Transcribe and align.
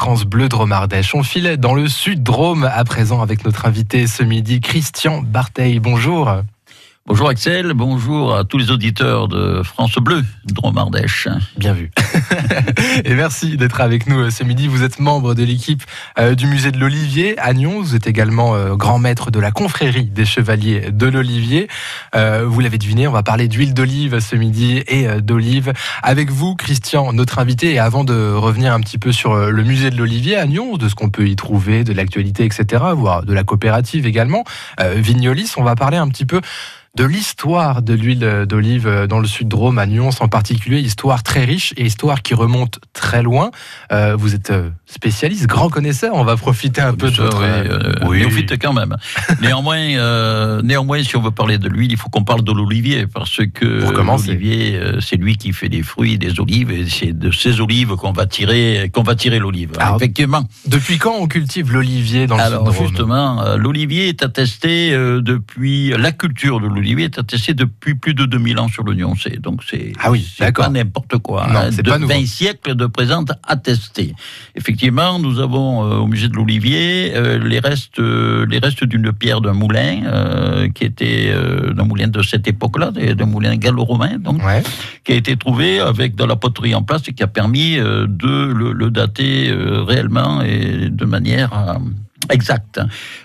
France 0.00 0.24
Bleu 0.24 0.48
Dromardèche. 0.48 1.14
On 1.14 1.22
file 1.22 1.58
dans 1.58 1.74
le 1.74 1.86
sud 1.86 2.22
Drôme 2.22 2.64
à 2.64 2.84
présent 2.84 3.20
avec 3.20 3.44
notre 3.44 3.66
invité 3.66 4.06
ce 4.06 4.22
midi, 4.22 4.62
Christian 4.62 5.20
Bartheil. 5.20 5.78
Bonjour. 5.78 6.36
Bonjour 7.10 7.28
Axel, 7.28 7.72
bonjour 7.74 8.36
à 8.36 8.44
tous 8.44 8.56
les 8.56 8.70
auditeurs 8.70 9.26
de 9.26 9.64
France 9.64 9.96
Bleu, 9.96 10.22
Dromardèche. 10.44 11.26
Bien 11.56 11.72
vu. 11.72 11.90
et 13.04 13.14
merci 13.16 13.56
d'être 13.56 13.80
avec 13.80 14.06
nous 14.06 14.20
euh, 14.20 14.30
ce 14.30 14.44
midi. 14.44 14.68
Vous 14.68 14.84
êtes 14.84 15.00
membre 15.00 15.34
de 15.34 15.42
l'équipe 15.42 15.82
euh, 16.20 16.36
du 16.36 16.46
musée 16.46 16.70
de 16.70 16.78
l'Olivier 16.78 17.36
à 17.40 17.52
Nyon. 17.52 17.80
Vous 17.80 17.96
êtes 17.96 18.06
également 18.06 18.54
euh, 18.54 18.76
grand 18.76 19.00
maître 19.00 19.32
de 19.32 19.40
la 19.40 19.50
confrérie 19.50 20.04
des 20.04 20.24
chevaliers 20.24 20.92
de 20.92 21.06
l'Olivier. 21.08 21.66
Vous 22.14 22.60
l'avez 22.60 22.78
deviné, 22.78 23.08
on 23.08 23.12
va 23.12 23.24
parler 23.24 23.48
d'huile 23.48 23.74
d'olive 23.74 24.20
ce 24.20 24.36
midi 24.36 24.84
et 24.86 25.08
d'olive. 25.20 25.72
Avec 26.04 26.30
vous, 26.30 26.54
Christian, 26.54 27.12
notre 27.12 27.40
invité. 27.40 27.72
Et 27.72 27.80
avant 27.80 28.04
de 28.04 28.32
revenir 28.32 28.72
un 28.72 28.80
petit 28.80 28.98
peu 28.98 29.10
sur 29.10 29.34
le 29.34 29.64
musée 29.64 29.90
de 29.90 29.96
l'Olivier 29.96 30.36
à 30.36 30.46
Nyon, 30.46 30.76
de 30.76 30.88
ce 30.88 30.94
qu'on 30.94 31.10
peut 31.10 31.26
y 31.26 31.34
trouver, 31.34 31.82
de 31.82 31.92
l'actualité, 31.92 32.44
etc., 32.44 32.84
voire 32.94 33.24
de 33.24 33.32
la 33.32 33.42
coopérative 33.42 34.06
également, 34.06 34.44
Vignolis, 34.78 35.54
on 35.56 35.64
va 35.64 35.74
parler 35.74 35.96
un 35.96 36.08
petit 36.08 36.26
peu 36.26 36.40
de 36.96 37.04
l'histoire 37.04 37.82
de 37.82 37.94
l'huile 37.94 38.46
d'olive 38.48 39.06
dans 39.08 39.20
le 39.20 39.26
sud 39.26 39.46
de 39.46 39.54
Rome, 39.54 39.78
à 39.78 39.86
Nyons 39.86 40.10
en 40.18 40.26
particulier, 40.26 40.80
histoire 40.80 41.22
très 41.22 41.44
riche 41.44 41.72
et 41.76 41.84
histoire 41.84 42.20
qui 42.22 42.34
remonte 42.34 42.80
très 42.92 43.22
loin. 43.22 43.52
Euh, 43.92 44.16
vous 44.16 44.34
êtes 44.34 44.50
euh, 44.50 44.70
spécialiste, 44.86 45.46
grand 45.46 45.68
connaisseur, 45.68 46.14
on 46.14 46.24
va 46.24 46.36
profiter 46.36 46.80
un 46.80 46.94
peu 46.94 47.10
de 47.10 47.16
votre... 47.16 47.38
Oui, 48.08 48.22
euh, 48.24 48.56
quand 48.60 48.72
même. 48.72 48.96
néanmoins, 49.40 50.62
néanmoins, 50.62 51.02
si 51.04 51.16
on 51.16 51.22
veut 51.22 51.30
parler 51.30 51.58
de 51.58 51.68
l'huile, 51.68 51.92
il 51.92 51.96
faut 51.96 52.08
qu'on 52.08 52.24
parle 52.24 52.42
de 52.42 52.52
l'olivier, 52.52 53.06
parce 53.06 53.40
que 53.54 53.64
l'olivier, 53.64 54.80
c'est 55.00 55.16
lui 55.16 55.36
qui 55.36 55.52
fait 55.52 55.68
des 55.68 55.82
fruits, 55.82 56.18
des 56.18 56.40
olives, 56.40 56.72
et 56.72 56.88
c'est 56.88 57.16
de 57.16 57.30
ces 57.30 57.60
olives 57.60 57.94
qu'on 57.94 58.12
va 58.12 58.26
tirer, 58.26 58.90
qu'on 58.92 59.04
va 59.04 59.14
tirer 59.14 59.38
l'olive. 59.38 59.72
Effectivement. 59.94 60.42
Depuis 60.66 60.98
quand 60.98 61.14
on 61.20 61.28
cultive 61.28 61.72
l'olivier 61.72 62.26
dans 62.26 62.36
le 62.36 62.42
sud 62.42 62.52
de 62.52 62.56
Rome? 62.56 62.74
justement, 62.88 63.56
l'olivier 63.56 64.08
est 64.08 64.24
attesté 64.24 64.90
depuis 64.90 65.90
la 65.96 66.10
culture 66.10 66.60
de 66.60 66.66
l'olivier 66.66 66.79
l'olivier 66.80 67.04
est 67.04 67.18
attesté 67.18 67.52
depuis 67.52 67.94
plus 67.94 68.14
de 68.14 68.24
2000 68.24 68.58
ans 68.58 68.68
sur 68.68 68.82
l'Oignon 68.82 69.14
C. 69.14 69.38
Donc 69.38 69.62
c'est 69.68 69.92
ah 70.00 70.10
oui, 70.10 70.26
pas 70.38 70.68
n'importe 70.68 71.18
quoi. 71.18 71.46
Non, 71.52 71.60
hein, 71.60 71.70
de 71.70 72.06
20 72.06 72.26
siècles 72.26 72.74
de 72.74 72.86
présence 72.86 73.26
attestés. 73.46 74.14
Effectivement, 74.56 75.18
nous 75.18 75.40
avons 75.40 75.84
euh, 75.84 75.96
au 75.96 76.06
musée 76.06 76.28
de 76.28 76.36
l'Olivier 76.36 77.12
euh, 77.14 77.38
les 77.38 77.58
restes, 77.58 77.98
euh, 77.98 78.46
les 78.48 78.58
restes 78.58 78.84
d'une 78.84 79.12
pierre 79.12 79.40
d'un 79.40 79.52
moulin 79.52 80.68
qui 80.74 80.84
était 80.84 81.32
d'un 81.74 81.84
moulin 81.84 82.08
de 82.08 82.22
cette 82.22 82.46
époque-là, 82.48 82.90
d'un 82.90 83.26
moulin 83.26 83.56
gallo-romain, 83.56 84.18
donc 84.18 84.40
qui 85.04 85.12
a 85.12 85.14
été 85.14 85.36
trouvé 85.36 85.80
avec 85.80 86.14
de 86.14 86.24
la 86.24 86.36
poterie 86.36 86.74
en 86.74 86.82
place 86.82 87.02
et 87.08 87.12
qui 87.12 87.22
a 87.22 87.26
permis 87.26 87.76
de 87.76 88.52
le, 88.52 88.72
le 88.72 88.90
dater 88.90 89.52
réellement 89.52 90.42
et 90.42 90.88
de 90.90 91.04
manière 91.04 91.78
Exact. 92.28 92.80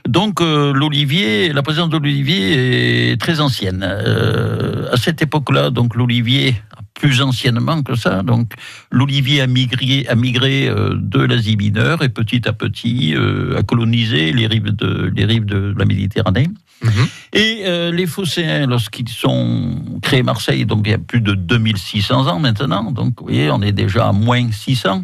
Donc 0.07 0.41
euh, 0.41 0.73
l'olivier, 0.73 1.51
la 1.51 1.61
présence 1.61 1.89
de 1.89 1.97
l'olivier 1.97 3.11
est 3.11 3.17
très 3.19 3.39
ancienne. 3.41 3.85
Euh, 3.85 4.91
à 4.91 4.97
cette 4.97 5.21
époque-là, 5.21 5.69
donc 5.69 5.95
l'olivier 5.95 6.55
plus 6.95 7.21
anciennement 7.21 7.83
que 7.83 7.95
ça. 7.95 8.23
Donc, 8.23 8.53
l'olivier 8.91 9.41
a 9.41 9.47
migré, 9.47 10.05
a 10.07 10.15
migré 10.15 10.67
euh, 10.67 10.95
de 10.95 11.19
l'Asie 11.19 11.57
mineure 11.57 12.03
et 12.03 12.09
petit 12.09 12.47
à 12.47 12.53
petit 12.53 13.15
a 13.57 13.63
colonisé 13.63 14.31
les 14.31 14.47
rives 14.47 14.75
de, 14.75 15.11
les 15.15 15.25
rives 15.25 15.45
de 15.45 15.73
la 15.77 15.85
Méditerranée. 15.85 16.47
Mhm. 16.83 17.07
Et 17.33 17.63
euh, 17.65 17.91
les 17.91 18.05
Phocéens, 18.05 18.67
lorsqu'ils 18.67 19.09
sont 19.09 19.75
créés 20.01 20.23
Marseille, 20.23 20.65
donc 20.65 20.83
il 20.85 20.91
y 20.91 20.93
a 20.93 20.97
plus 20.97 21.21
de 21.21 21.33
2600 21.33 22.27
ans 22.27 22.39
maintenant, 22.39 22.91
donc 22.91 23.19
vous 23.19 23.27
voyez, 23.27 23.49
on 23.49 23.61
est 23.61 23.71
déjà 23.71 24.07
à 24.07 24.11
moins 24.11 24.51
600. 24.51 25.03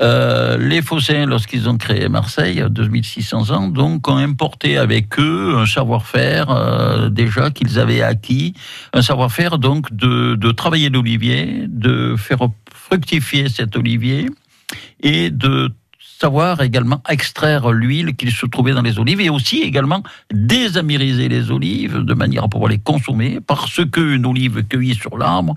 Euh, 0.00 0.56
les 0.58 0.82
Phocéens, 0.82 1.26
lorsqu'ils 1.26 1.68
ont 1.68 1.76
créé 1.76 2.08
Marseille, 2.08 2.64
2600 2.68 3.50
ans, 3.50 3.68
donc 3.68 4.08
ont 4.08 4.16
importé 4.16 4.78
avec 4.78 5.18
eux 5.18 5.54
un 5.56 5.66
savoir-faire 5.66 6.50
euh, 6.50 7.10
déjà 7.10 7.50
qu'ils 7.50 7.78
avaient 7.78 8.02
acquis, 8.02 8.54
un 8.92 9.02
savoir-faire 9.02 9.58
donc 9.58 9.94
de, 9.94 10.34
de 10.34 10.50
travailler 10.50 10.88
l'olivier, 10.88 11.27
de 11.68 12.16
faire 12.16 12.48
fructifier 12.72 13.48
cet 13.48 13.76
olivier 13.76 14.28
et 15.00 15.30
de 15.30 15.70
savoir 16.20 16.62
également 16.62 17.00
extraire 17.08 17.70
l'huile 17.70 18.16
qui 18.16 18.30
se 18.30 18.46
trouvait 18.46 18.72
dans 18.72 18.82
les 18.82 18.98
olives 18.98 19.20
et 19.20 19.30
aussi 19.30 19.60
également 19.60 20.02
désamériser 20.32 21.28
les 21.28 21.50
olives 21.50 21.98
de 21.98 22.14
manière 22.14 22.44
à 22.44 22.48
pouvoir 22.48 22.70
les 22.70 22.78
consommer 22.78 23.38
parce 23.46 23.80
qu'une 23.92 24.26
olive 24.26 24.64
cueillie 24.64 24.96
sur 24.96 25.16
l'arbre 25.16 25.54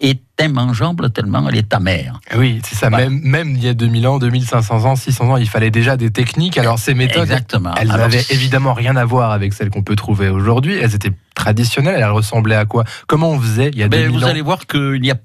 est 0.00 0.20
immangeable 0.40 1.10
tellement 1.10 1.48
elle 1.48 1.56
est 1.56 1.72
amère. 1.72 2.20
Ah 2.30 2.36
oui, 2.38 2.60
c'est 2.64 2.74
ça. 2.74 2.90
Même, 2.90 3.20
même 3.22 3.50
il 3.56 3.64
y 3.64 3.68
a 3.68 3.74
2000 3.74 4.06
ans, 4.06 4.18
2500 4.18 4.84
ans, 4.84 4.96
600 4.96 5.30
ans, 5.30 5.36
il 5.36 5.48
fallait 5.48 5.70
déjà 5.70 5.96
des 5.96 6.10
techniques. 6.10 6.58
Alors 6.58 6.78
ces 6.78 6.94
méthodes, 6.94 7.22
Exactement. 7.22 7.74
elles 7.76 7.88
n'avaient 7.88 8.24
évidemment 8.30 8.74
rien 8.74 8.96
à 8.96 9.04
voir 9.04 9.30
avec 9.30 9.52
celles 9.52 9.70
qu'on 9.70 9.82
peut 9.82 9.96
trouver 9.96 10.28
aujourd'hui. 10.28 10.74
Elles 10.74 10.94
étaient 10.94 11.12
traditionnelles. 11.34 12.00
Elles 12.00 12.10
ressemblaient 12.10 12.56
à 12.56 12.64
quoi? 12.64 12.84
Comment 13.06 13.30
on 13.30 13.40
faisait 13.40 13.70
il 13.72 13.78
y 13.78 13.82
a 13.82 13.88
ben, 13.88 14.10
Vous 14.10 14.24
allez 14.24 14.42
voir 14.42 14.66
qu'il 14.66 15.00
n'y 15.00 15.10
a 15.10 15.16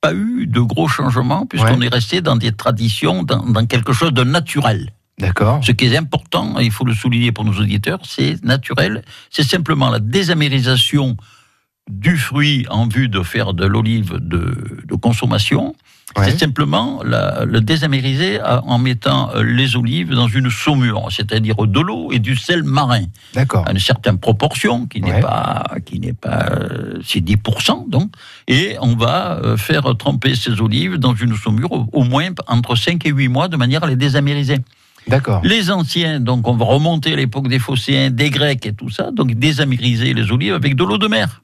pas 0.00 0.14
eu 0.14 0.46
de 0.46 0.60
gros 0.60 0.88
changements 0.88 1.46
puisqu'on 1.46 1.80
est 1.80 1.92
resté 1.92 2.20
dans 2.20 2.36
des 2.36 2.52
traditions, 2.52 3.22
dans, 3.22 3.66
quelque 3.66 3.92
chose 3.92 4.12
de 4.12 4.24
naturel. 4.24 4.92
D'accord. 5.18 5.60
Ce 5.64 5.72
qui 5.72 5.86
est 5.86 5.96
important, 5.96 6.60
et 6.60 6.64
il 6.64 6.70
faut 6.70 6.84
le 6.84 6.94
souligner 6.94 7.32
pour 7.32 7.44
nos 7.44 7.54
auditeurs, 7.54 7.98
c'est 8.04 8.42
naturel. 8.44 9.02
C'est 9.30 9.42
simplement 9.42 9.90
la 9.90 9.98
désamérisation 9.98 11.16
du 11.88 12.16
fruit 12.16 12.66
en 12.70 12.86
vue 12.86 13.08
de 13.08 13.22
faire 13.22 13.54
de 13.54 13.66
l'olive 13.66 14.14
de, 14.20 14.82
de 14.84 14.94
consommation 14.94 15.74
c'est 16.16 16.38
simplement 16.38 17.00
le 17.02 17.60
désamériser 17.60 18.40
en 18.42 18.78
mettant 18.78 19.30
euh, 19.34 19.42
les 19.42 19.76
olives 19.76 20.10
dans 20.10 20.28
une 20.28 20.50
saumure, 20.50 21.08
c'est-à-dire 21.10 21.56
de 21.56 21.80
l'eau 21.80 22.10
et 22.12 22.18
du 22.18 22.34
sel 22.34 22.62
marin. 22.62 23.04
D'accord. 23.34 23.64
À 23.66 23.72
une 23.72 23.78
certaine 23.78 24.18
proportion, 24.18 24.86
qui 24.86 25.00
n'est 25.00 25.20
pas, 25.20 25.64
qui 25.84 26.00
n'est 26.00 26.14
pas, 26.14 26.46
euh, 26.50 26.98
c'est 27.04 27.20
10%, 27.20 27.88
donc. 27.88 28.10
Et 28.46 28.76
on 28.80 28.96
va 28.96 29.38
euh, 29.38 29.56
faire 29.56 29.96
tremper 29.96 30.34
ces 30.34 30.60
olives 30.60 30.96
dans 30.96 31.14
une 31.14 31.36
saumure 31.36 31.86
au, 31.92 32.04
moins 32.04 32.30
entre 32.46 32.74
5 32.74 33.04
et 33.06 33.10
8 33.10 33.28
mois 33.28 33.48
de 33.48 33.56
manière 33.56 33.84
à 33.84 33.86
les 33.86 33.96
désamériser. 33.96 34.58
D'accord. 35.06 35.40
Les 35.44 35.70
anciens, 35.70 36.20
donc 36.20 36.48
on 36.48 36.56
va 36.56 36.64
remonter 36.64 37.12
à 37.12 37.16
l'époque 37.16 37.48
des 37.48 37.58
Phocéens, 37.58 38.10
des 38.10 38.30
Grecs 38.30 38.64
et 38.66 38.72
tout 38.72 38.90
ça, 38.90 39.10
donc 39.10 39.34
désamériser 39.34 40.14
les 40.14 40.32
olives 40.32 40.54
avec 40.54 40.74
de 40.74 40.84
l'eau 40.84 40.98
de 40.98 41.06
mer. 41.06 41.42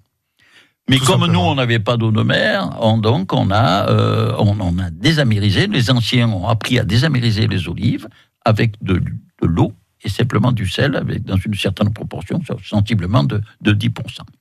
Mais 0.88 0.98
comme 0.98 1.26
nous, 1.26 1.40
on 1.40 1.54
n'avait 1.54 1.78
pas 1.78 1.96
d'eau 1.96 2.10
de 2.10 2.22
mer, 2.22 2.76
on, 2.80 2.98
donc 2.98 3.32
on 3.32 3.50
a, 3.50 3.88
euh, 3.88 4.34
on, 4.38 4.58
on, 4.60 4.78
a 4.78 4.90
désamérisé. 4.90 5.66
Les 5.66 5.90
anciens 5.90 6.28
ont 6.28 6.46
appris 6.46 6.78
à 6.78 6.84
désamériser 6.84 7.46
les 7.46 7.68
olives 7.68 8.06
avec 8.44 8.74
de, 8.82 8.96
de 8.96 9.46
l'eau 9.46 9.72
et 10.04 10.10
simplement 10.10 10.52
du 10.52 10.68
sel, 10.68 10.96
avec 10.96 11.24
dans 11.24 11.38
une 11.38 11.54
certaine 11.54 11.90
proportion, 11.90 12.38
sensiblement 12.62 13.24
de, 13.24 13.40
de 13.62 13.72
10%. 13.72 13.92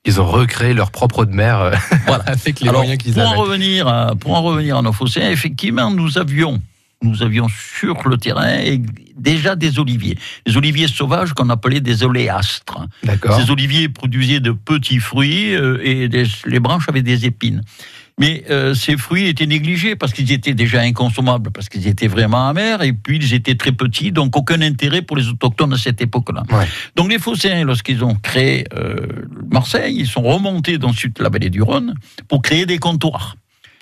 Ils 0.04 0.20
ont 0.20 0.26
recréé 0.26 0.74
leur 0.74 0.90
propre 0.90 1.20
eau 1.20 1.24
de 1.24 1.32
mer 1.32 1.58
euh, 1.58 1.74
voilà. 2.06 2.24
avec 2.26 2.60
les 2.60 2.70
moyens 2.70 2.98
qu'ils 2.98 3.18
avaient. 3.18 3.34
En 3.34 3.40
revenir 3.40 3.88
à, 3.88 4.14
pour 4.14 4.34
en 4.34 4.42
revenir 4.42 4.76
à 4.76 4.82
nos 4.82 4.92
fossés, 4.92 5.22
effectivement, 5.22 5.90
nous 5.90 6.18
avions 6.18 6.60
nous 7.04 7.22
avions 7.22 7.46
sur 7.48 8.08
le 8.08 8.16
terrain 8.16 8.58
déjà 9.16 9.56
des 9.56 9.78
oliviers. 9.78 10.18
Des 10.46 10.56
oliviers 10.56 10.88
sauvages 10.88 11.32
qu'on 11.32 11.50
appelait 11.50 11.80
des 11.80 12.02
oléastres. 12.02 12.78
Ces 13.38 13.50
oliviers 13.50 13.88
produisaient 13.88 14.40
de 14.40 14.52
petits 14.52 14.98
fruits 14.98 15.54
euh, 15.54 15.78
et 15.82 16.08
les 16.46 16.60
branches 16.60 16.88
avaient 16.88 17.02
des 17.02 17.26
épines. 17.26 17.62
Mais 18.18 18.44
euh, 18.48 18.74
ces 18.74 18.96
fruits 18.96 19.26
étaient 19.26 19.46
négligés 19.46 19.96
parce 19.96 20.12
qu'ils 20.12 20.30
étaient 20.30 20.54
déjà 20.54 20.80
inconsommables, 20.80 21.50
parce 21.50 21.68
qu'ils 21.68 21.88
étaient 21.88 22.06
vraiment 22.06 22.48
amers, 22.48 22.82
et 22.82 22.92
puis 22.92 23.16
ils 23.16 23.34
étaient 23.34 23.56
très 23.56 23.72
petits, 23.72 24.12
donc 24.12 24.36
aucun 24.36 24.60
intérêt 24.60 25.02
pour 25.02 25.16
les 25.16 25.28
autochtones 25.28 25.72
à 25.72 25.78
cette 25.78 26.00
époque-là. 26.00 26.44
Donc 26.94 27.10
les 27.10 27.18
Phocéens, 27.18 27.64
lorsqu'ils 27.64 28.04
ont 28.04 28.14
créé 28.14 28.66
euh, 28.74 28.94
Marseille, 29.50 29.96
ils 29.98 30.06
sont 30.06 30.22
remontés 30.22 30.78
dans 30.78 30.92
la 31.18 31.28
vallée 31.28 31.50
du 31.50 31.62
Rhône 31.62 31.94
pour 32.28 32.40
créer 32.40 32.66
des 32.66 32.78
comptoirs. 32.78 33.36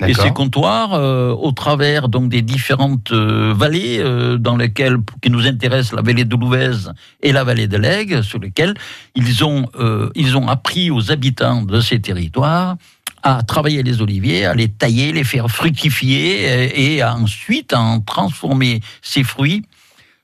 Et 0.09 0.15
ces 0.15 0.31
comptoirs, 0.31 0.95
euh, 0.95 1.31
au 1.31 1.53
travers 1.53 2.09
donc 2.09 2.29
des 2.29 2.43
différentes 2.43 3.13
euh, 3.13 3.53
vallées 3.55 3.99
euh, 3.99 4.37
dans 4.37 4.57
lesquelles 4.57 4.99
qui 5.21 5.31
nous 5.31 5.47
intéressent, 5.47 5.93
la 5.93 6.03
vallée 6.03 6.25
de 6.25 6.37
l'Ouvèze 6.37 6.93
et 7.23 7.33
la 7.33 7.45
vallée 7.45 7.69
de 7.69 7.77
l'Aigle, 7.77 8.25
sur 8.25 8.39
lesquelles 8.39 8.75
ils 9.15 9.45
ont 9.45 9.67
ils 10.15 10.37
ont 10.37 10.49
appris 10.49 10.91
aux 10.91 11.11
habitants 11.11 11.63
de 11.63 11.81
ces 11.81 12.01
territoires 12.01 12.77
à 13.23 13.43
travailler 13.43 13.83
les 13.83 14.03
oliviers, 14.03 14.47
à 14.47 14.55
les 14.55 14.69
tailler, 14.69 15.13
les 15.13 15.25
faire 15.25 15.49
fructifier 15.49 16.95
et, 16.97 17.05
ensuite 17.05 17.73
à 17.73 17.81
en 17.81 18.01
transformer 18.01 18.81
ces 19.01 19.23
fruits, 19.23 19.63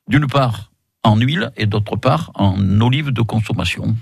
d'une 0.09 0.27
part 0.27 0.71
en 1.05 1.17
huile 1.17 1.53
et 1.57 1.67
d'autre 1.67 1.97
part 1.97 2.33
en 2.35 2.81
olive 2.81 3.11
de 3.11 3.23
consommation. 3.23 3.95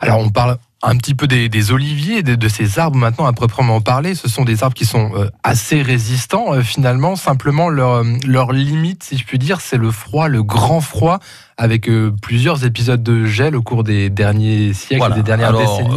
Alors 0.00 0.18
on 0.18 0.30
parle 0.30 0.58
un 0.84 0.96
petit 0.96 1.14
peu 1.14 1.26
des, 1.26 1.72
oliviers, 1.72 2.22
de, 2.22 2.48
ces 2.48 2.78
arbres 2.78 2.96
maintenant 2.96 3.26
à 3.26 3.32
proprement 3.32 3.80
parler. 3.80 4.14
Ce 4.14 4.28
sont 4.28 4.44
des 4.44 4.62
arbres 4.62 4.74
qui 4.74 4.84
sont 4.84 5.12
euh, 5.16 5.28
assez 5.42 5.82
résistants 5.82 6.52
euh, 6.52 6.62
finalement. 6.62 7.16
Simplement 7.16 7.68
leur, 7.68 7.92
euh, 7.92 8.04
leur 8.26 8.52
limite, 8.52 9.02
si 9.02 9.16
je 9.16 9.24
puis 9.24 9.38
dire, 9.38 9.60
c'est 9.60 9.78
le 9.78 9.90
froid, 9.90 10.28
le 10.28 10.42
grand 10.42 10.80
froid 10.80 11.18
avec 11.56 11.88
plusieurs 12.20 12.64
épisodes 12.64 13.00
de 13.00 13.26
gel 13.26 13.54
au 13.54 13.62
cours 13.62 13.84
des 13.84 14.10
derniers 14.10 14.72
siècles 14.72 15.14
des 15.14 15.22
dernières 15.22 15.56
décennies. 15.56 15.94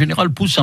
Euh, 0.00 0.04
en 0.04 0.06
général, 0.10 0.30
pousse 0.30 0.58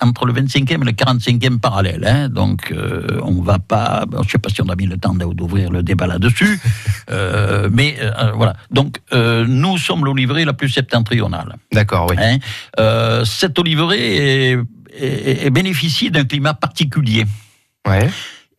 entre 0.00 0.26
le 0.26 0.32
25e 0.32 0.82
et 0.82 0.84
le 0.84 0.92
45e 0.92 1.58
parallèle. 1.58 2.04
Hein, 2.06 2.28
donc, 2.28 2.72
euh, 2.72 3.20
on 3.22 3.40
va 3.42 3.58
pas. 3.58 4.04
Je 4.12 4.18
ne 4.18 4.24
sais 4.24 4.38
pas 4.38 4.50
si 4.50 4.62
on 4.62 4.68
a 4.68 4.76
mis 4.76 4.86
le 4.86 4.98
temps 4.98 5.14
d'ouvrir 5.14 5.70
le 5.70 5.82
débat 5.82 6.06
là-dessus. 6.06 6.60
mais 7.70 7.96
voilà. 8.34 8.54
Donc, 8.70 8.98
nous 9.12 9.78
sommes 9.78 10.04
l'oliveraie 10.04 10.44
la 10.44 10.52
plus 10.52 10.68
septentrionale. 10.68 11.56
D'accord, 11.72 12.10
oui. 12.10 12.16
Hein, 12.18 13.24
cette 13.24 13.58
oliveraie 13.58 14.58
bénéficie 15.50 16.10
d'un 16.10 16.24
climat 16.24 16.54
particulier. 16.54 17.24
Ouais 17.86 18.08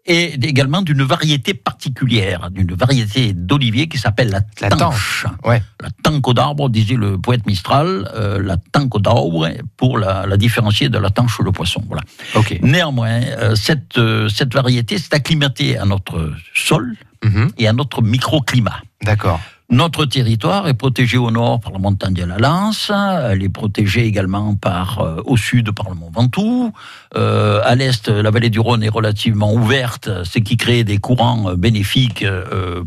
et 0.06 0.34
également 0.34 0.82
d'une 0.82 1.04
variété 1.04 1.54
particulière, 1.54 2.52
d'une 2.52 2.74
variété 2.74 3.34
d'olivier 3.34 3.88
qui 3.88 3.98
s'appelle 3.98 4.30
la, 4.60 4.70
tanche. 4.70 5.26
Ouais. 5.46 5.62
La 5.82 5.90
tanque 6.04 6.34
d'arbre, 6.34 6.70
disait 6.70 6.96
le 6.96 7.18
poète 7.18 7.46
Mistral, 7.46 8.10
euh, 8.14 8.42
la 8.42 8.58
tanque 8.58 9.02
d'arbre 9.02 9.50
pour 9.78 9.98
la, 9.98 10.36
différencier 10.36 10.90
de 10.90 10.98
la 10.98 11.10
tanche 11.10 11.40
le 11.40 11.52
poisson. 11.52 11.82
Voilà. 11.88 12.02
Okay. 12.36 12.60
Néanmoins, 12.62 13.22
euh, 13.22 13.56
cette, 13.56 13.98
euh, 13.98 14.28
cette 14.28 14.54
variété 14.54 14.98
s'est 14.98 15.14
acclimatée 15.14 15.78
à 15.78 15.86
notre 15.86 16.34
sol 16.54 16.96
mhm. 17.24 17.52
et 17.58 17.68
à 17.68 17.74
notre 17.74 18.02
microclimat. 18.02 18.82
D'accord. 19.04 19.40
Notre 19.70 20.06
territoire 20.06 20.68
est 20.68 20.74
protégé 20.74 21.18
au 21.18 21.32
nord 21.32 21.62
par 21.62 21.72
la 21.72 21.80
montagne 21.80 22.14
de 22.14 22.26
la 22.26 22.38
Lance, 22.38 22.92
elle 22.92 23.42
est 23.42 23.50
protégée 23.50 24.06
également 24.06 24.56
par, 24.56 25.00
euh, 25.00 25.22
au 25.26 25.38
sud 25.38 25.72
par 25.72 25.90
le 25.90 25.96
mont 25.96 26.12
Ventoux, 26.14 26.74
euh, 27.16 27.62
à 27.64 27.74
l'est 27.76 28.10
la 28.10 28.30
vallée 28.30 28.50
du 28.50 28.60
Rhône 28.60 28.84
est 28.84 28.90
relativement 28.90 29.54
ouverte, 29.54 30.10
ce 30.26 30.40
qui 30.40 30.58
crée 30.58 30.84
des 30.84 30.98
courants 30.98 31.52
euh, 31.52 31.56
bénéfiques 31.56 32.26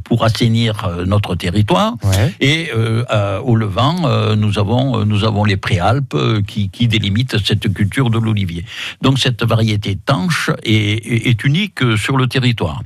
pour 0.05 0.25
assainir 0.25 0.89
notre 1.07 1.35
territoire. 1.35 1.95
Et 2.41 2.71
au 2.73 3.57
levant, 3.57 4.35
nous, 4.37 4.59
avons, 4.59 5.05
nous 5.05 5.25
avons 5.25 5.45
les 5.45 5.57
préalpes 5.57 6.17
qui, 6.47 6.69
qui 6.69 6.89
délimitent 6.89 7.39
cette 7.45 7.73
culture 7.73 8.11
de 8.11 8.19
l'olivier. 8.19 8.65
Donc 9.03 9.19
cette 9.19 9.43
variété 9.43 9.97
tanche 9.97 10.51
est, 10.63 11.29
est 11.29 11.45
unique 11.45 11.81
sur 11.97 12.17
le 12.17 12.27
territoire. 12.27 12.83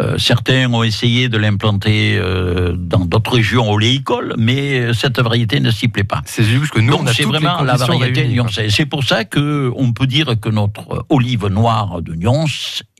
Euh, 0.00 0.16
certains 0.18 0.72
ont 0.72 0.82
essayé 0.82 1.28
de 1.28 1.36
l'implanter 1.36 2.16
euh, 2.16 2.74
dans 2.76 3.04
d'autres 3.04 3.32
régions 3.32 3.70
oléicoles, 3.70 4.34
mais 4.38 4.94
cette 4.94 5.20
variété 5.20 5.60
ne 5.60 5.70
s'y 5.70 5.88
plaît 5.88 6.04
pas. 6.04 6.22
C'est 6.24 6.44
juste 6.44 6.72
que 6.72 6.80
nous, 6.80 6.94
on 6.94 7.06
a 7.06 7.12
c'est 7.12 7.24
vraiment 7.24 7.62
la 7.62 7.76
variété 7.76 8.26
Nyons. 8.28 8.46
C'est 8.48 8.86
pour 8.86 9.04
ça 9.04 9.24
qu'on 9.24 9.92
peut 9.94 10.06
dire 10.06 10.34
que 10.40 10.48
notre 10.48 11.04
olive 11.08 11.46
noire 11.46 12.00
de 12.00 12.14
Nyons 12.14 12.46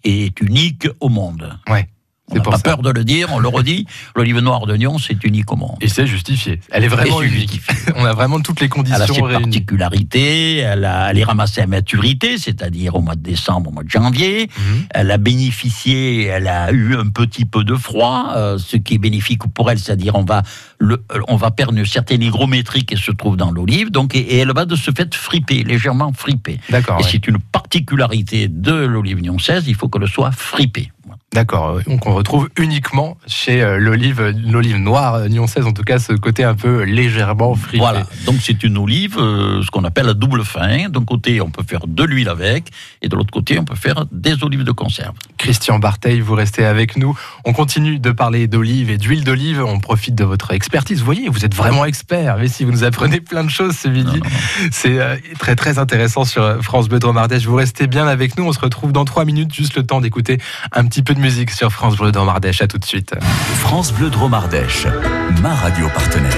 est 0.04 0.40
unique 0.40 0.88
au 1.00 1.08
monde. 1.08 1.58
Ouais. 1.68 1.88
On 2.32 2.36
n'a 2.36 2.42
pas 2.42 2.58
peur 2.58 2.82
de 2.82 2.90
le 2.90 3.04
dire, 3.04 3.28
on 3.32 3.38
le 3.38 3.48
redit. 3.48 3.86
L'olive 4.16 4.38
noire 4.38 4.66
de 4.66 4.76
Nyon, 4.76 4.98
c'est 4.98 5.22
unique 5.24 5.52
au 5.52 5.56
monde. 5.56 5.76
Et 5.80 5.88
c'est 5.88 6.06
justifié. 6.06 6.60
Elle 6.70 6.84
est 6.84 6.88
vraiment 6.88 7.22
unique. 7.22 7.60
on 7.96 8.04
a 8.04 8.12
vraiment 8.12 8.40
toutes 8.40 8.60
les 8.60 8.68
conditions 8.68 8.96
Elle 8.96 9.02
a 9.02 9.38
ses 9.38 9.42
particularités. 9.42 10.56
Elle, 10.58 10.84
a, 10.84 11.10
elle 11.10 11.18
est 11.18 11.24
ramassée 11.24 11.60
à 11.60 11.66
maturité, 11.66 12.38
c'est-à-dire 12.38 12.94
au 12.94 13.00
mois 13.00 13.14
de 13.14 13.22
décembre, 13.22 13.70
au 13.70 13.72
mois 13.72 13.84
de 13.84 13.90
janvier. 13.90 14.48
Mhm. 14.56 14.86
Elle 14.90 15.10
a 15.10 15.18
bénéficié, 15.18 16.24
elle 16.24 16.48
a 16.48 16.72
eu 16.72 16.96
un 16.96 17.08
petit 17.08 17.44
peu 17.44 17.64
de 17.64 17.74
froid, 17.74 18.32
euh, 18.36 18.58
ce 18.58 18.76
qui 18.76 18.94
est 18.94 18.98
bénéfique 18.98 19.42
pour 19.54 19.70
elle, 19.70 19.78
c'est-à-dire 19.78 20.14
on 20.14 20.24
va, 20.24 20.42
le, 20.78 21.04
on 21.28 21.36
va 21.36 21.50
perdre 21.50 21.76
une 21.76 21.86
certaine 21.86 22.22
hygrométrie 22.22 22.84
qui 22.84 22.96
se 22.96 23.10
trouve 23.12 23.36
dans 23.36 23.50
l'olive, 23.50 23.90
donc 23.90 24.14
et, 24.14 24.38
elle 24.38 24.52
va 24.52 24.64
de 24.64 24.76
ce 24.76 24.90
fait 24.90 25.14
friper, 25.14 25.64
légèrement 25.64 26.12
friper. 26.12 26.58
D'accord. 26.70 27.00
Et 27.00 27.02
c'est 27.02 27.26
une 27.26 27.38
particularité 27.38 28.48
de 28.48 28.72
l'olive 28.72 29.20
nyonçaise, 29.20 29.64
il 29.66 29.74
faut 29.74 29.88
qu'elle 29.88 30.08
soit 30.08 30.32
fripée. 30.32 30.90
D'accord. 31.32 31.80
Donc 31.86 32.06
on 32.06 32.14
retrouve 32.14 32.50
uniquement 32.58 33.16
chez 33.26 33.62
euh, 33.62 33.78
l'olive, 33.78 34.34
l'olive 34.46 34.76
noire 34.76 35.14
euh, 35.14 35.28
nyonçaise, 35.28 35.64
en 35.64 35.72
tout 35.72 35.82
cas 35.82 35.98
ce 35.98 36.12
côté 36.12 36.44
un 36.44 36.54
peu 36.54 36.82
légèrement 36.82 37.54
fripé. 37.54 37.78
Voilà. 37.78 38.06
Donc 38.26 38.36
c'est 38.42 38.62
une 38.62 38.76
olive, 38.76 39.16
euh, 39.18 39.62
ce 39.62 39.70
qu'on 39.70 39.84
appelle 39.84 40.10
à 40.10 40.14
double 40.14 40.44
fin. 40.44 40.90
D'un 40.90 41.04
côté, 41.04 41.40
on 41.40 41.50
peut 41.50 41.64
faire 41.66 41.86
de 41.86 42.04
l'huile 42.04 42.28
avec, 42.28 42.68
et 43.00 43.08
de 43.08 43.16
l'autre 43.16 43.30
côté, 43.30 43.58
on 43.58 43.64
peut 43.64 43.76
faire 43.76 44.04
des 44.12 44.44
olives 44.44 44.64
de 44.64 44.72
conserve. 44.72 45.14
Christian 45.38 45.78
Bartheil, 45.78 46.20
vous 46.20 46.34
restez 46.34 46.66
avec 46.66 46.96
nous. 46.98 47.18
On 47.46 47.54
continue 47.54 47.98
de 47.98 48.10
parler 48.10 48.46
d'olive 48.46 48.90
et 48.90 48.98
d'huile 48.98 49.24
d'olive. 49.24 49.64
On 49.66 49.80
profite 49.80 50.14
de 50.14 50.24
votre 50.24 50.52
expertise. 50.52 50.98
Vous 50.98 51.06
voyez, 51.06 51.28
vous 51.30 51.46
êtes 51.46 51.54
vraiment 51.54 51.86
expert. 51.86 52.36
Mais 52.38 52.48
si 52.48 52.64
vous 52.64 52.72
nous 52.72 52.84
apprenez 52.84 53.20
plein 53.20 53.42
de 53.42 53.50
choses 53.50 53.76
ce 53.76 53.88
midi, 53.88 54.20
c'est 54.70 54.98
très 55.38 55.56
très 55.56 55.78
intéressant 55.78 56.24
sur 56.24 56.62
France 56.62 56.88
Bleu 56.88 56.98
Dromardèche. 56.98 57.46
Vous 57.46 57.56
restez 57.56 57.86
bien 57.86 58.06
avec 58.06 58.36
nous. 58.36 58.44
On 58.44 58.52
se 58.52 58.60
retrouve 58.60 58.92
dans 58.92 59.04
trois 59.04 59.24
minutes. 59.24 59.52
Juste 59.52 59.76
le 59.76 59.84
temps 59.84 60.00
d'écouter 60.00 60.38
un 60.72 60.86
petit 60.86 61.02
peu 61.02 61.14
de 61.14 61.21
musique 61.22 61.52
sur 61.52 61.72
France 61.72 61.96
Bleu 61.96 62.10
Dromardèche. 62.10 62.60
À 62.62 62.66
tout 62.66 62.78
de 62.78 62.84
suite. 62.84 63.14
France 63.60 63.92
Bleu 63.92 64.10
Dromardèche, 64.10 64.88
ma 65.40 65.54
radio 65.54 65.88
partenaire. 65.88 66.32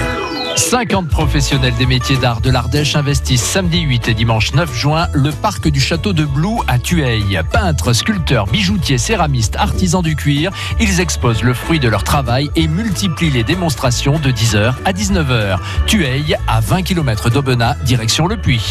50 0.55 1.09
professionnels 1.09 1.73
des 1.75 1.87
métiers 1.87 2.17
d'art 2.17 2.39
de 2.39 2.51
l'Ardèche 2.51 2.95
investissent 2.95 3.43
samedi 3.43 3.81
8 3.81 4.07
et 4.09 4.13
dimanche 4.13 4.53
9 4.53 4.73
juin 4.73 5.07
le 5.11 5.31
parc 5.31 5.67
du 5.67 5.81
château 5.81 6.13
de 6.13 6.23
Blou 6.23 6.61
à 6.67 6.77
Tueil. 6.77 7.41
Peintres, 7.51 7.93
sculpteurs, 7.93 8.45
bijoutiers, 8.45 8.99
céramistes, 8.99 9.55
artisans 9.57 10.03
du 10.03 10.15
cuir, 10.15 10.51
ils 10.79 11.01
exposent 11.01 11.43
le 11.43 11.55
fruit 11.55 11.79
de 11.79 11.89
leur 11.89 12.03
travail 12.03 12.51
et 12.55 12.67
multiplient 12.67 13.31
les 13.31 13.43
démonstrations 13.43 14.19
de 14.19 14.31
10h 14.31 14.75
à 14.85 14.93
19h. 14.93 15.57
Tueil, 15.87 16.37
à 16.47 16.61
20 16.61 16.83
km 16.83 17.31
d'Aubenas, 17.31 17.75
direction 17.83 18.27
le 18.27 18.37
Puy. 18.37 18.61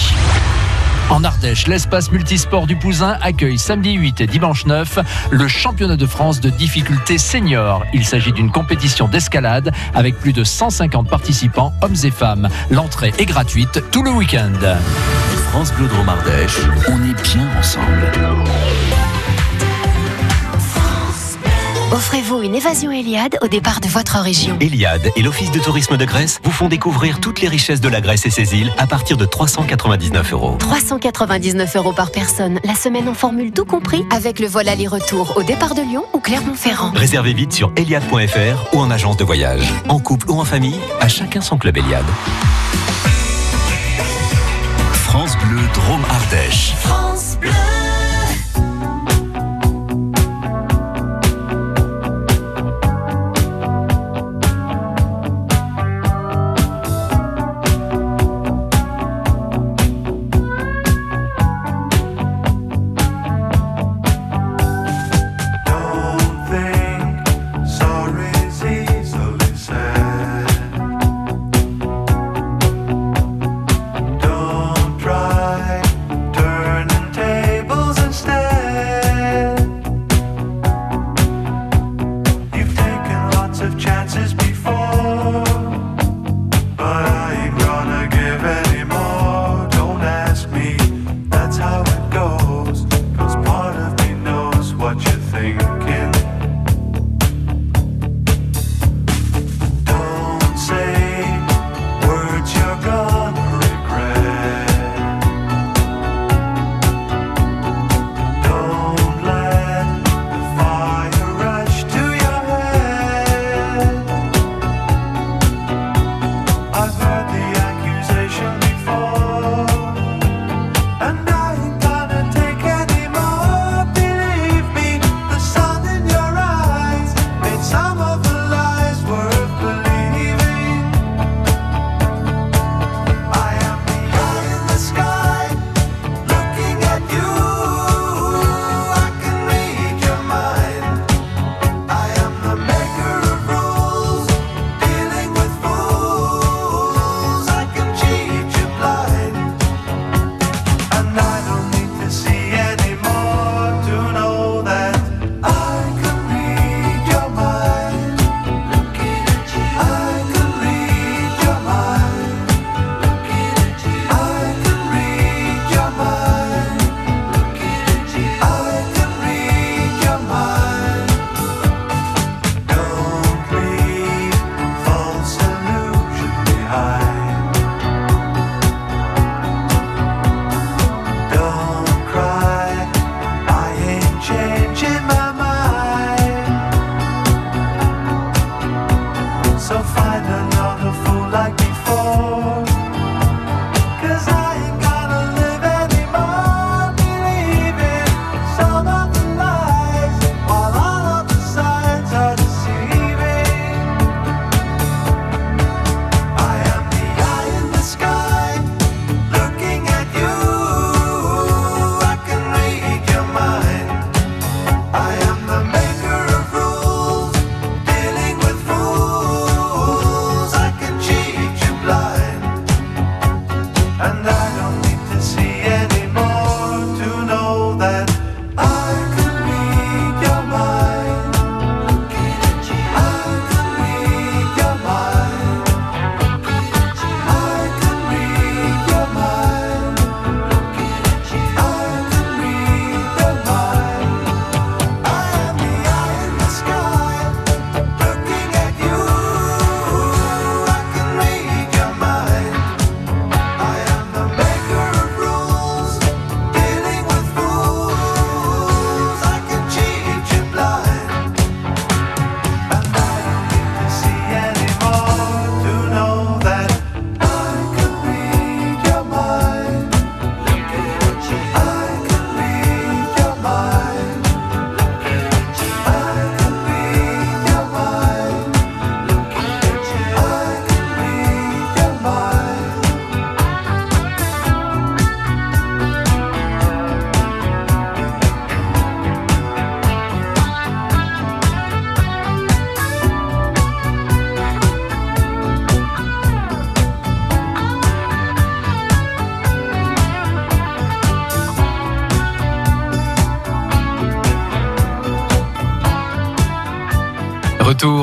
En 1.11 1.23
Ardèche, 1.23 1.67
l'espace 1.67 2.11
multisport 2.11 2.67
du 2.67 2.77
Pouzin 2.77 3.19
accueille 3.21 3.59
samedi 3.59 3.93
8 3.93 4.23
et 4.23 4.27
dimanche 4.27 4.67
9 4.67 4.99
le 5.31 5.49
championnat 5.49 5.97
de 5.97 6.06
France 6.06 6.41
de 6.41 6.51
difficulté 6.51 7.19
senior. 7.19 7.85
Il 7.93 8.05
s'agit 8.05 8.33
d'une 8.33 8.51
compétition 8.51 9.06
d'escalade 9.06 9.73
avec 9.95 10.19
plus 10.19 10.33
de 10.33 10.45
150 10.45 11.09
participants, 11.09 11.73
hommes 11.83 11.97
et 12.05 12.11
femmes. 12.11 12.49
L'entrée 12.71 13.12
est 13.19 13.27
gratuite 13.27 13.83
tout 13.91 14.03
le 14.03 14.11
week-end. 14.11 14.53
France 15.51 15.73
Bleu 15.75 15.89
Ardèche, 16.09 16.61
on 16.89 17.03
est 17.05 17.23
bien 17.23 17.49
ensemble. 17.59 18.94
Offrez-vous 21.94 22.43
une 22.43 22.56
évasion 22.56 22.91
Eliade 22.91 23.38
au 23.41 23.46
départ 23.46 23.79
de 23.79 23.87
votre 23.87 24.19
région. 24.19 24.56
Eliade 24.58 25.12
et 25.14 25.23
l'Office 25.23 25.52
de 25.52 25.61
tourisme 25.61 25.96
de 25.96 26.05
Grèce 26.05 26.41
vous 26.43 26.50
font 26.50 26.67
découvrir 26.67 27.20
toutes 27.20 27.41
les 27.41 27.46
richesses 27.46 27.81
de 27.81 27.88
la 27.88 28.00
Grèce 28.00 28.26
et 28.26 28.31
ses 28.31 28.56
îles 28.56 28.73
à 28.79 28.88
partir 28.88 29.17
de 29.17 29.25
399 29.25 30.32
euros. 30.32 30.56
399 30.58 31.76
euros 31.76 31.93
par 31.93 32.11
personne, 32.11 32.58
la 32.64 32.75
semaine 32.75 33.08
en 33.08 33.14
formule 33.14 33.52
tout 33.52 33.64
compris, 33.64 34.05
avec 34.11 34.41
le 34.41 34.49
vol 34.49 34.69
aller-retour 34.69 35.37
au 35.37 35.44
départ 35.44 35.76
de 35.76 35.82
Lyon 35.82 36.05
ou 36.12 36.19
Clermont-Ferrand. 36.19 36.91
Réservez 36.96 37.32
vite 37.32 37.52
sur 37.52 37.70
eliade.fr 37.76 38.75
ou 38.75 38.81
en 38.81 38.91
agence 38.91 39.17
de 39.17 39.23
voyage. 39.23 39.73
En 39.88 40.00
couple 40.00 40.29
ou 40.32 40.41
en 40.41 40.44
famille, 40.44 40.81
à 41.00 41.06
chacun 41.06 41.43
son 41.43 41.58
club 41.58 41.76
Eliade. 41.76 42.02
France 44.94 45.38
Bleu 45.44 45.62
Drôme 45.75 46.02
Ardèche. 46.11 46.73
France 46.75 47.04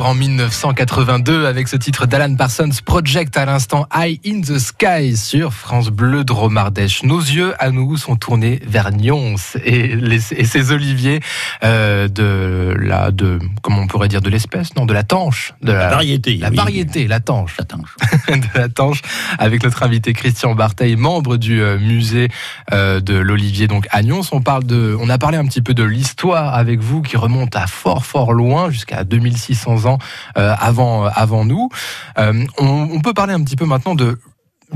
Retour 0.01 0.13
en 0.13 0.15
1982 0.15 1.45
avec 1.45 1.67
ce 1.67 1.75
titre 1.75 2.07
d'Alan 2.07 2.33
Parsons 2.35 2.69
Project 2.83 3.37
à 3.37 3.45
l'instant 3.45 3.85
Eye 3.95 4.19
in 4.25 4.41
the 4.41 4.57
Sky 4.57 5.15
sur 5.15 5.53
France 5.53 5.89
Bleu 5.89 6.23
de 6.23 6.31
Romardèche. 6.31 7.03
Nos 7.03 7.19
yeux 7.19 7.53
à 7.59 7.69
nous 7.69 7.97
sont 7.97 8.15
tournés 8.15 8.59
vers 8.65 8.91
Nyons 8.91 9.35
et, 9.63 9.95
les- 9.95 10.33
et 10.33 10.45
ces 10.45 10.71
oliviers 10.71 11.19
euh, 11.63 12.07
de 12.07 12.75
la 12.79 13.11
de 13.11 13.37
comment 13.61 13.81
on 13.81 13.87
pourrait 13.87 14.07
dire 14.07 14.21
de 14.21 14.29
l'espèce? 14.31 14.75
Non 14.75 14.87
de 14.87 14.93
la 14.93 15.03
tanche 15.03 15.53
de 15.61 15.71
la, 15.71 15.89
variété. 15.89 16.37
la 16.37 16.49
oui. 16.49 16.55
variété 16.55 17.07
la 17.07 17.19
tanche 17.19 17.57
Attends, 17.59 17.83
de 18.27 18.59
la 18.59 18.69
Tanche 18.69 19.01
avec 19.37 19.63
notre 19.63 19.83
invité 19.83 20.13
Christian 20.13 20.55
Bartheil, 20.55 20.95
membre 20.95 21.37
du 21.37 21.61
euh, 21.61 21.77
musée 21.77 22.29
euh, 22.73 23.01
de 23.01 23.13
l'Olivier 23.13 23.67
donc 23.67 23.87
à 23.91 24.01
Nyons. 24.01 24.21
On 24.31 24.41
parle 24.41 24.63
de, 24.63 24.97
on 24.99 25.09
a 25.09 25.19
parlé 25.19 25.37
un 25.37 25.45
petit 25.45 25.61
peu 25.61 25.75
de 25.75 25.83
l'histoire 25.83 26.55
avec 26.55 26.79
vous 26.79 27.03
qui 27.03 27.17
remonte 27.17 27.55
à 27.55 27.67
fort 27.67 28.03
fort 28.03 28.33
loin 28.33 28.71
jusqu'à 28.71 29.03
2600 29.03 29.85
ans 29.85 29.90
euh, 30.37 30.53
avant 30.59 31.05
avant 31.05 31.45
nous. 31.45 31.69
Euh, 32.17 32.45
on, 32.57 33.01
peut 33.01 33.13
parler 33.13 33.33
un 33.33 33.43
petit 33.43 33.55
peu 33.55 33.65
maintenant 33.65 33.95
de 33.95 34.19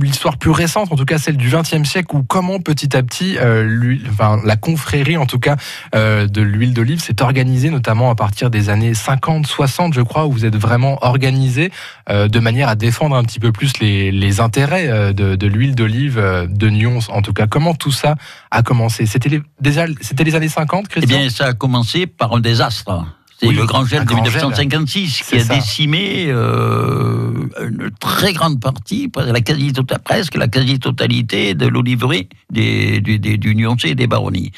l'histoire 0.02 0.38
plus 0.38 0.52
récente, 0.52 0.92
en 0.92 0.96
tout 0.96 1.06
cas 1.06 1.18
celle 1.18 1.38
du 1.38 1.50
XXe 1.50 1.88
siècle, 1.88 2.16
où 2.16 2.24
comment 2.24 2.60
petit 2.60 2.96
à 2.96 3.04
petit 3.04 3.38
euh, 3.38 3.98
la 4.44 4.56
confrérie, 4.56 5.18
en 5.18 5.26
tout 5.26 5.40
cas 5.40 5.56
euh, 5.96 6.28
de 6.28 6.42
l'huile 6.42 6.74
d'olive, 6.74 7.00
s'est 7.00 7.22
organisée, 7.22 7.70
notamment 7.70 8.10
à 8.12 8.16
partir 8.16 8.50
des 8.50 8.70
années 8.70 8.94
50, 8.94 9.48
60, 9.48 9.94
je 9.94 10.02
crois, 10.02 10.26
où 10.26 10.32
vous 10.32 10.46
êtes 10.46 10.56
vraiment 10.56 10.98
organisé 11.02 11.72
euh, 12.10 12.28
de 12.28 12.40
manière 12.40 12.68
à 12.68 12.76
défendre 12.76 13.16
un 13.16 13.24
petit 13.24 13.40
peu 13.40 13.52
plus 13.52 13.80
les, 13.80 14.40
intérêts 14.40 14.88
euh, 14.90 15.14
de, 15.14 15.48
l'huile 15.48 15.76
d'olive 15.76 16.18
euh, 16.18 16.46
de 16.48 16.70
Nyons. 16.70 17.00
En 17.10 17.22
tout 17.22 17.34
cas, 17.34 17.48
comment 17.48 17.74
tout 17.74 17.92
ça 17.92 18.16
a 18.52 18.64
commencé? 18.64 19.06
C'était 19.06 19.30
les, 19.30 19.42
déjà, 19.62 19.86
les 19.88 20.36
années 20.36 20.50
50, 20.50 20.86
Eh 20.86 20.90
Christian 20.90 21.20
bien, 21.20 21.30
ça 21.30 21.46
a 21.48 21.54
commencé 21.54 22.06
par 22.06 22.34
un 22.34 22.40
désastre. 22.40 23.06
C'est 23.46 23.50
Oui, 23.52 23.56
le 23.56 23.66
grand 23.66 23.86
gel 23.86 24.02
de 24.02 24.06
grand 24.06 24.24
gel. 24.26 24.34
1956 24.34 25.22
C'est 25.24 25.36
qui 25.38 25.42
a 25.42 25.46
ça. 25.46 25.56
décimé 25.56 26.26
euh, 26.28 27.48
une 27.62 27.92
très 28.00 28.34
grande 28.34 28.60
partie, 28.60 29.12
la 29.16 29.42
quasi 29.42 29.72
presque 30.04 30.36
la 30.36 30.48
quasi-totalité 30.48 31.54
de 31.54 31.68
l'oliverie 31.68 32.28
des, 32.52 33.02
du, 33.02 33.20
des, 33.20 33.38
du 33.38 33.56
Nuancé 33.56 33.90
et 33.90 33.96
des 33.96 34.08
Baronnies. 34.08 34.52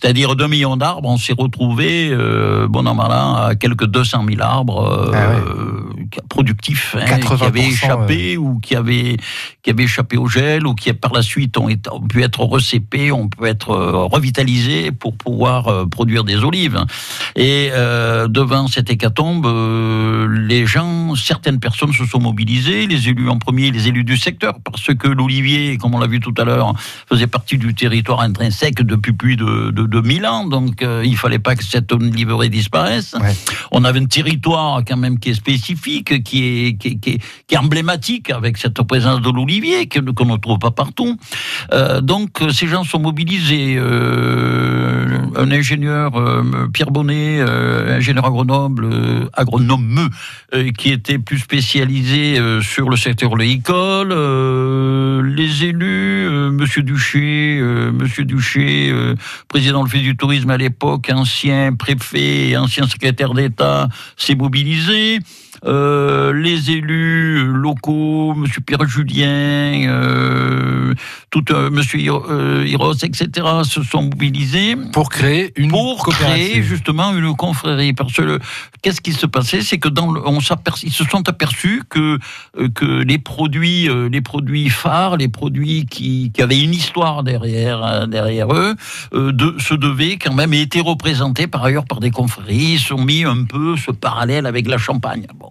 C'est-à-dire 0.00 0.36
2 0.36 0.46
millions 0.46 0.76
d'arbres, 0.76 1.08
on 1.08 1.16
s'est 1.16 1.34
retrouvé, 1.36 2.10
euh, 2.10 2.66
bon 2.68 2.86
an 2.86 2.94
mal 2.94 3.12
an, 3.12 3.34
à 3.34 3.54
quelques 3.54 3.86
200 3.86 4.24
000 4.28 4.40
arbres 4.42 4.82
euh, 4.84 5.10
Ah 5.14 5.28
ouais. 5.30 6.03
Productifs, 6.28 6.96
hein, 6.98 7.04
80%, 7.04 7.36
qui 7.36 7.44
avaient 7.44 7.66
échappé 7.66 8.36
ou 8.36 8.58
qui 8.60 8.76
avaient, 8.76 9.16
qui 9.62 9.70
avaient 9.70 9.84
échappé 9.84 10.16
au 10.16 10.28
gel 10.28 10.66
ou 10.66 10.74
qui 10.74 10.92
par 10.92 11.12
la 11.12 11.22
suite 11.22 11.56
ont, 11.58 11.68
été, 11.68 11.90
ont 11.90 12.00
pu 12.00 12.22
être 12.22 12.40
recépés, 12.40 13.12
ont 13.12 13.28
pu 13.28 13.46
être 13.46 13.70
euh, 13.70 14.04
revitalisés 14.04 14.92
pour 14.92 15.16
pouvoir 15.16 15.68
euh, 15.68 15.86
produire 15.86 16.24
des 16.24 16.44
olives. 16.44 16.84
Et 17.36 17.70
euh, 17.72 18.28
devant 18.28 18.68
cette 18.68 18.90
hécatombe, 18.90 19.46
euh, 19.46 20.28
les 20.28 20.66
gens, 20.66 21.14
certaines 21.14 21.60
personnes 21.60 21.92
se 21.92 22.04
sont 22.04 22.20
mobilisées, 22.20 22.86
les 22.86 23.08
élus 23.08 23.28
en 23.28 23.38
premier, 23.38 23.70
les 23.70 23.88
élus 23.88 24.04
du 24.04 24.16
secteur, 24.16 24.54
parce 24.64 24.94
que 24.94 25.08
l'olivier, 25.08 25.76
comme 25.78 25.94
on 25.94 25.98
l'a 25.98 26.06
vu 26.06 26.20
tout 26.20 26.34
à 26.38 26.44
l'heure, 26.44 26.74
faisait 27.08 27.26
partie 27.26 27.58
du 27.58 27.74
territoire 27.74 28.20
intrinsèque 28.20 28.82
depuis 28.82 29.12
plus 29.12 29.36
de, 29.36 29.70
de, 29.70 29.86
de 29.86 30.00
1000 30.00 30.26
ans, 30.26 30.46
donc 30.46 30.84
il 31.04 31.16
fallait 31.16 31.38
pas 31.38 31.54
que 31.56 31.64
cette 31.64 31.92
oliverie 31.92 32.50
disparaisse. 32.50 33.14
Ouais. 33.20 33.34
On 33.70 33.84
avait 33.84 34.00
un 34.00 34.06
territoire 34.06 34.82
quand 34.86 34.96
même 34.96 35.18
qui 35.18 35.30
est 35.30 35.34
spécifique, 35.34 36.03
qui 36.12 36.44
est, 36.66 36.76
qui 36.76 36.88
est, 36.88 36.96
qui 36.96 37.20
est, 37.54 37.56
emblématique 37.56 38.30
avec 38.30 38.58
cette 38.58 38.82
présence 38.82 39.20
de 39.22 39.30
l'olivier 39.30 39.86
que- 39.86 40.00
qu'on 40.00 40.26
ne 40.26 40.36
trouve 40.36 40.58
pas 40.58 40.70
partout. 40.72 41.16
Euh, 41.72 42.00
donc 42.00 42.42
euh, 42.42 42.50
ces 42.50 42.66
gens 42.66 42.84
sont 42.84 42.98
mobilisés. 42.98 43.76
Euh, 43.78 45.18
un 45.36 45.50
ingénieur, 45.50 46.12
Pierre 46.72 46.90
Bonnet, 46.90 47.40
ingénieur 47.40 48.24
agronome, 48.24 49.28
agronome, 49.32 50.08
qui 50.78 50.90
était 50.90 51.18
plus 51.18 51.38
spécialisé 51.38 52.38
sur 52.62 52.88
le 52.88 52.96
secteur 52.96 53.32
oléicole. 53.32 54.12
Euh, 54.12 55.22
les 55.22 55.64
élus, 55.64 56.28
Monsieur 56.52 56.82
Duché, 56.82 57.60
Monsieur 57.92 58.24
Duché, 58.24 58.92
président 59.48 59.80
de 59.80 59.84
l'Office 59.86 60.02
du 60.02 60.16
tourisme 60.16 60.50
à 60.50 60.56
l'époque, 60.56 61.10
ancien 61.12 61.72
préfet, 61.74 62.50
et 62.50 62.56
ancien 62.56 62.86
secrétaire 62.86 63.34
d'État, 63.34 63.88
s'est 64.16 64.34
mobilisé. 64.36 65.18
Euh, 65.66 66.32
les 66.34 66.70
élus 66.72 67.46
locaux, 67.46 68.34
Monsieur 68.34 68.60
Pierre 68.60 68.86
Julien, 68.86 69.88
euh, 69.88 70.92
tout 71.30 71.44
euh, 71.50 71.70
Monsieur 71.70 71.98
Hiro- 72.00 72.26
euh, 72.30 72.64
Hiros, 72.66 72.92
etc., 73.02 73.46
se 73.64 73.82
sont 73.82 74.02
mobilisés 74.02 74.76
Pour 74.92 75.08
créer 75.08 75.52
une 75.56 75.70
pour 75.70 76.06
créer 76.06 76.62
justement 76.62 77.14
une 77.16 77.34
confrérie. 77.34 77.94
Parce 77.94 78.12
que 78.12 78.38
qu'est-ce 78.82 79.00
qui 79.00 79.12
se 79.12 79.26
passait, 79.26 79.62
c'est 79.62 79.78
que 79.78 79.88
dans 79.88 80.12
le, 80.12 80.20
on 80.26 80.38
ils 80.82 80.92
se 80.92 81.04
sont 81.04 81.28
aperçus 81.28 81.82
que 81.88 82.18
que 82.74 83.02
les 83.02 83.18
produits, 83.18 83.88
les 84.10 84.20
produits 84.20 84.68
phares, 84.68 85.16
les 85.16 85.28
produits 85.28 85.86
qui, 85.86 86.30
qui 86.32 86.42
avaient 86.42 86.60
une 86.60 86.74
histoire 86.74 87.22
derrière 87.22 88.06
derrière 88.06 88.52
eux, 88.52 88.74
de, 89.12 89.56
se 89.58 89.74
devaient 89.74 90.18
quand 90.18 90.34
même 90.34 90.52
et 90.52 90.60
étaient 90.60 90.80
représentés 90.80 91.46
par 91.46 91.64
ailleurs 91.64 91.86
par 91.86 92.00
des 92.00 92.10
confréries. 92.10 92.78
Ils 92.78 92.92
ont 92.94 93.02
mis 93.04 93.24
un 93.24 93.44
peu 93.44 93.76
ce 93.76 93.90
parallèle 93.90 94.46
avec 94.46 94.68
la 94.68 94.78
Champagne. 94.78 95.26
Bon, 95.38 95.50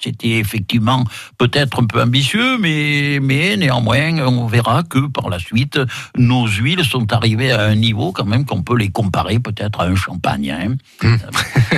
c'était 0.00 0.38
effectivement 0.38 1.04
peut-être 1.38 1.82
un 1.82 1.86
peu 1.86 2.02
ambitieux, 2.02 2.58
mais, 2.58 3.18
mais 3.22 3.56
néanmoins, 3.56 4.18
on 4.26 4.46
verra 4.46 4.82
que 4.82 5.06
par 5.06 5.28
la 5.28 5.38
suite, 5.38 5.78
nos 6.16 6.46
huiles 6.46 6.84
sont 6.84 7.12
arrivées 7.12 7.52
à 7.52 7.62
un 7.64 7.74
niveau 7.74 8.12
quand 8.12 8.24
même 8.24 8.44
qu'on 8.44 8.62
peut 8.62 8.76
les 8.76 8.90
comparer 8.90 9.38
peut-être 9.38 9.80
à 9.80 9.84
un 9.84 9.96
champagne. 9.96 10.50
hein. 10.50 10.76
Mm. 11.02 11.16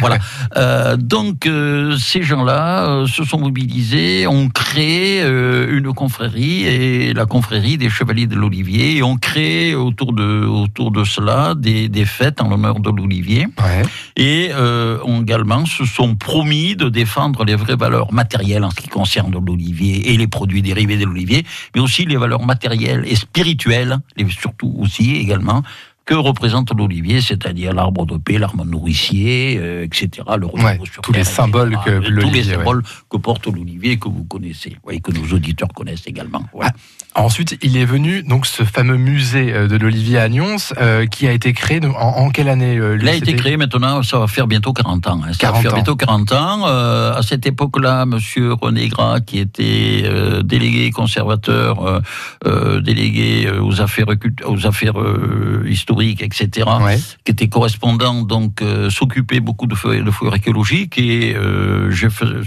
voilà. 0.00 0.18
Euh, 0.56 0.96
donc, 0.96 1.46
euh, 1.46 1.96
ces 1.98 2.22
gens-là 2.22 2.88
euh, 2.88 3.06
se 3.06 3.24
sont 3.24 3.38
mobilisés, 3.38 4.26
ont 4.26 4.48
créé 4.48 5.22
euh, 5.22 5.76
une 5.76 5.92
confrérie, 5.92 6.64
et 6.64 7.12
la 7.14 7.26
confrérie 7.26 7.78
des 7.78 7.88
Chevaliers 7.90 8.26
de 8.26 8.34
l'Olivier, 8.36 8.96
et 8.96 9.02
ont 9.02 9.16
créé 9.16 9.74
autour 9.74 10.12
de, 10.12 10.44
autour 10.44 10.90
de 10.90 11.04
cela 11.04 11.54
des, 11.56 11.88
des 11.88 12.04
fêtes 12.04 12.40
en 12.40 12.48
l'honneur 12.48 12.80
de 12.80 12.90
l'Olivier 12.90 13.46
Ouais. 13.58 13.82
et 14.16 14.50
euh, 14.52 14.98
ont 15.04 15.22
également 15.22 15.64
se 15.66 15.84
sont 15.84 16.14
promis 16.14 16.76
de 16.76 16.88
défendre 16.88 17.44
les 17.44 17.54
vraies 17.56 17.76
valeurs 17.76 18.12
matérielles 18.22 18.64
en 18.64 18.70
ce 18.70 18.80
qui 18.82 18.88
concerne 18.88 19.32
l'olivier 19.32 19.94
et 20.10 20.16
les 20.16 20.26
produits 20.26 20.62
dérivés 20.62 20.98
de 20.98 21.04
l'olivier, 21.04 21.40
mais 21.74 21.80
aussi 21.80 22.04
les 22.04 22.16
valeurs 22.16 22.44
matérielles 22.44 23.04
et 23.06 23.16
spirituelles, 23.16 23.94
et 24.16 24.26
surtout 24.28 24.74
aussi 24.82 25.16
également 25.24 25.62
que 26.08 26.14
représente 26.14 26.74
l'olivier, 26.74 27.20
c'est-à-dire 27.20 27.74
l'arbre 27.74 28.06
de 28.06 28.16
paix, 28.16 28.38
l'arbre 28.38 28.64
nourricier, 28.64 29.58
euh, 29.60 29.84
etc. 29.84 30.08
Le 30.38 30.46
Ouais, 30.46 30.80
sur 30.90 31.02
tous 31.02 31.12
les 31.12 31.22
symboles 31.22 31.74
etc. 31.74 31.82
que 31.84 31.90
Euh, 31.90 32.20
tous 32.22 32.30
les 32.30 32.48
ouais. 32.48 32.54
symboles 32.54 32.82
que 33.10 33.18
porte 33.18 33.46
l'olivier 33.46 33.98
que 33.98 34.08
vous 34.08 34.24
connaissez, 34.24 34.74
ouais, 34.84 35.00
que 35.00 35.12
nos 35.12 35.26
auditeurs 35.36 35.68
connaissent 35.74 36.06
également. 36.06 36.44
Voilà. 36.54 36.72
Ensuite, 37.14 37.58
il 37.62 37.76
est 37.76 37.84
venu 37.84 38.22
donc 38.22 38.46
ce 38.46 38.62
fameux 38.62 38.96
musée 38.96 39.52
euh, 39.52 39.66
de 39.66 39.76
l'Olivier 39.76 40.18
à 40.18 40.28
Nyons, 40.28 40.56
euh, 40.80 41.04
qui 41.06 41.26
a 41.26 41.32
été 41.32 41.52
créé 41.52 41.80
en, 41.84 41.90
en 41.90 42.30
quelle 42.30 42.48
année 42.48 42.78
euh, 42.78 42.96
Il 43.00 43.08
a 43.08 43.14
été 43.14 43.34
créé 43.34 43.56
maintenant, 43.56 44.02
ça 44.02 44.18
va 44.18 44.28
faire 44.28 44.46
bientôt 44.46 44.72
40 44.72 45.06
ans. 45.08 45.20
hein. 45.24 45.32
Ça 45.32 45.38
40 45.50 45.56
va 45.56 45.60
faire 45.62 45.72
ans. 45.72 45.74
bientôt 45.74 45.96
40 45.96 46.32
ans. 46.32 46.64
À 46.64 47.20
cette 47.22 47.44
époque-là, 47.44 48.06
Monsieur 48.06 48.52
René 48.54 48.88
Gras, 48.88 49.20
qui 49.20 49.38
était 49.40 50.04
délégué 50.44 50.90
conservateur, 50.90 52.00
délégué 52.82 53.50
aux 53.50 53.80
affaires, 53.80 54.06
aux 54.46 54.66
affaires 54.66 55.00
euh, 55.00 55.62
etc., 56.02 56.66
Ouais. 56.80 56.98
qui 57.24 57.32
était 57.32 57.48
correspondant, 57.48 58.22
donc 58.22 58.62
euh, 58.62 58.90
s'occupait 58.90 59.40
beaucoup 59.40 59.66
de 59.66 59.74
fouilles, 59.74 60.02
de 60.02 60.10
fouilles 60.10 60.28
archéologiques 60.30 60.98
et 60.98 61.34
euh, 61.36 61.90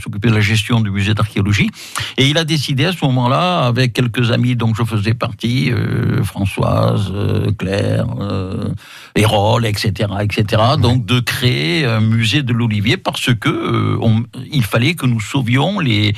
s'occupais 0.01 0.29
de 0.29 0.34
la 0.36 0.41
gestion 0.41 0.79
du 0.81 0.89
musée 0.91 1.13
d'archéologie. 1.13 1.70
Et 2.17 2.27
il 2.27 2.38
a 2.38 2.43
décidé 2.43 2.86
à 2.86 2.91
ce 2.93 3.03
moment-là, 3.05 3.60
avec 3.65 3.93
quelques 3.93 4.31
amis 4.31 4.55
dont 4.55 4.74
je 4.74 4.84
faisais 4.84 5.13
partie, 5.13 5.72
euh, 5.72 6.24
Françoise, 6.24 7.12
euh, 7.13 7.51
Claire, 7.58 8.05
euh, 8.20 8.70
Hérole, 9.15 9.65
etc., 9.65 10.10
etc., 10.22 10.62
donc 10.79 11.05
de 11.05 11.20
créer 11.20 11.86
un 11.86 12.00
musée 12.01 12.43
de 12.43 12.53
l'Olivier 12.53 12.98
parce 12.98 13.34
que 13.34 13.98
on- 14.01 14.24
il 14.51 14.63
fallait 14.63 14.93
que 14.96 15.05
nous 15.05 15.20
sauvions 15.20 15.79
les 15.79 16.13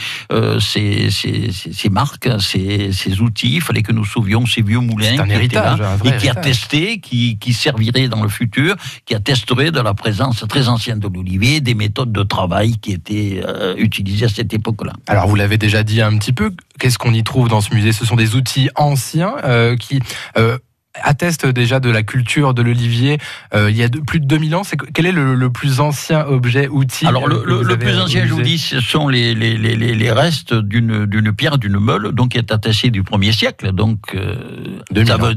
ces, 0.60 1.10
ces, 1.10 1.52
ces- 1.52 1.74
ces 1.74 1.90
marques, 1.90 2.30
ces, 2.40 2.92
ces 2.92 3.22
outils. 3.22 3.56
Il 3.56 3.62
fallait 3.62 3.82
que 3.82 3.92
nous 3.92 4.06
sauvions 4.06 4.46
ces 4.46 4.62
vieux 4.62 4.80
moulins 4.80 5.14
C'est 5.16 5.20
un 5.20 5.24
qui 5.26 5.32
étaient 5.32 5.36
héritage, 5.36 5.80
là 5.80 5.92
un 5.92 5.96
vrai 5.96 6.10
et 6.10 6.18
qui 6.18 6.26
héritage. 6.28 6.38
attestaient, 6.38 6.98
qui, 7.00 7.23
qui 7.40 7.54
serviraient 7.54 8.08
dans 8.08 8.24
le 8.24 8.30
futur, 8.30 8.76
qui 9.06 9.16
attesteraient 9.16 9.72
de 9.72 9.80
la 9.80 9.94
présence 9.94 10.46
très 10.48 10.68
ancienne 10.68 11.00
de 11.00 11.08
l'Olivier, 11.08 11.62
des 11.62 11.76
méthodes 11.76 12.12
de 12.12 12.24
travail 12.24 12.78
qui 12.78 12.92
étaient 12.92 13.42
euh, 13.46 13.76
utilisées 13.78 14.26
à 14.26 14.30
cette 14.30 14.54
époque-là. 14.54 14.94
Alors 15.08 15.28
vous 15.28 15.36
l'avez 15.36 15.58
déjà 15.58 15.84
dit 15.84 16.02
un 16.02 16.18
petit 16.18 16.34
peu, 16.34 16.52
qu'est-ce 16.80 16.98
qu'on 16.98 17.14
y 17.14 17.24
trouve 17.24 17.50
dans 17.50 17.62
ce 17.62 17.74
musée? 17.74 17.92
Ce 17.92 18.06
sont 18.06 18.16
des 18.16 18.36
outils 18.36 18.70
anciens 18.76 19.36
euh, 19.44 19.76
qui 19.76 20.00
euh, 20.38 20.58
attestent 21.02 21.48
déjà 21.48 21.80
de 21.80 21.90
la 21.90 22.04
culture 22.04 22.54
de 22.54 22.62
l'olivier 22.62 23.18
euh, 23.56 23.70
il 23.72 23.76
y 23.78 23.84
a 23.84 23.88
de- 23.90 24.00
plus 24.00 24.20
de 24.20 24.26
2000 24.26 24.56
ans. 24.56 24.64
C'est 24.64 24.78
quel 24.94 25.06
est 25.06 25.12
le, 25.12 25.34
le 25.36 25.50
plus 25.50 25.80
ancien 25.80 26.26
objet, 26.26 26.68
outil 26.68 27.06
Alors 27.08 27.28
le, 27.28 27.78
plus 27.78 28.00
ancien, 28.00 28.26
je 28.26 28.34
vous 28.34 28.42
dis, 28.42 28.58
ce 28.58 28.80
sont 28.80 29.08
les, 29.08 29.34
les, 29.34 29.58
les, 29.58 29.76
les- 29.76 29.96
les 29.96 30.12
restes 30.12 30.54
d'une 30.54 31.06
d'une 31.06 31.34
pierre, 31.34 31.58
d'une 31.58 31.80
meule, 31.80 32.12
donc 32.12 32.30
qui 32.32 32.38
est 32.38 32.52
attachée 32.52 32.90
du 32.92 33.04
premier 33.04 33.32
siècle, 33.32 33.72
donc 33.72 34.00
euh, 34.16 34.36
2000 34.92 35.08
ça, 35.08 35.18
veut, 35.18 35.36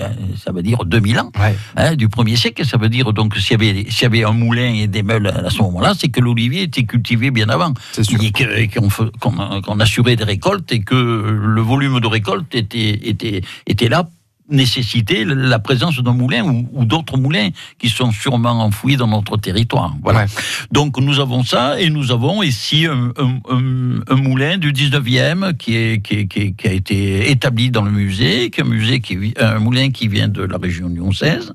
euh, 0.00 0.08
ça 0.44 0.52
veut 0.52 0.62
dire 0.62 0.84
2000 0.84 1.18
ans. 1.20 1.30
Ouais. 1.40 1.56
hein, 1.76 1.94
du 1.96 2.08
premier 2.08 2.36
siècle. 2.36 2.64
Ça 2.66 2.76
veut 2.76 2.88
dire 2.88 3.12
donc 3.12 3.36
s'il 3.36 3.52
y 3.52 3.54
avait 3.54 3.90
s'il 3.90 4.02
y 4.02 4.06
avait 4.06 4.24
un 4.24 4.32
moulin 4.32 4.74
et 4.74 4.86
des 4.86 5.02
meules 5.02 5.26
à 5.28 5.50
ce 5.50 5.58
moment-là, 5.62 5.94
c'est 5.98 6.08
que 6.08 6.20
l'olivier 6.20 6.62
était 6.62 6.84
cultivé 6.84 7.30
bien 7.30 7.48
avant 7.48 7.72
C'est 7.92 8.04
sûr. 8.04 8.22
et 8.22 8.30
que- 8.30 8.58
et 8.58 8.68
qu'on 8.68 8.88
fe- 8.88 9.10
qu'on 9.20 9.60
qu'on 9.62 9.80
assurait 9.80 10.16
des 10.16 10.24
récoltes 10.24 10.70
et 10.72 10.80
que 10.80 10.94
le 10.94 11.60
volume 11.62 12.00
de 12.00 12.06
récolte 12.06 12.54
était 12.54 13.00
était 13.08 13.40
était 13.66 13.88
là 13.88 14.06
nécessitait 14.48 15.24
la 15.24 15.58
présence 15.58 15.98
d'un 16.02 16.12
moulin 16.12 16.44
ou, 16.44 16.68
ou 16.72 16.84
d'autres 16.84 17.16
moulins 17.16 17.48
qui 17.78 17.88
sont 17.88 18.10
sûrement 18.12 18.60
enfouis 18.62 18.96
dans 18.96 19.06
notre 19.06 19.36
territoire. 19.36 19.94
Voilà. 20.02 20.20
Ouais. 20.20 20.26
Donc 20.70 20.98
nous 20.98 21.20
avons 21.20 21.42
ça 21.42 21.80
et 21.80 21.90
nous 21.90 22.12
avons 22.12 22.42
ici 22.42 22.86
un, 22.86 23.12
un- 23.18 23.38
un- 23.50 24.00
un 24.08 24.16
moulin 24.16 24.58
du 24.58 24.72
19e 24.72 25.56
qui, 25.56 25.74
est, 25.76 26.02
qui, 26.02 26.14
est- 26.14 26.26
qui 26.26 26.38
est- 26.40 26.52
qui 26.52 26.68
a 26.68 26.72
été 26.72 27.30
établi 27.30 27.70
dans 27.70 27.82
le 27.82 27.90
musée, 27.90 28.50
qui 28.50 28.60
est 28.60 28.64
un, 28.64 28.66
musée 28.66 29.00
qui, 29.00 29.16
vi- 29.16 29.34
un 29.38 29.58
moulin 29.58 29.90
qui 29.90 30.08
vient 30.08 30.28
de 30.28 30.42
la 30.42 30.58
région 30.58 30.88
lyonnaise, 30.88 31.52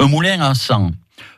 un 0.00 0.06
moulin 0.08 0.40
à 0.40 0.54
sang. 0.54 0.90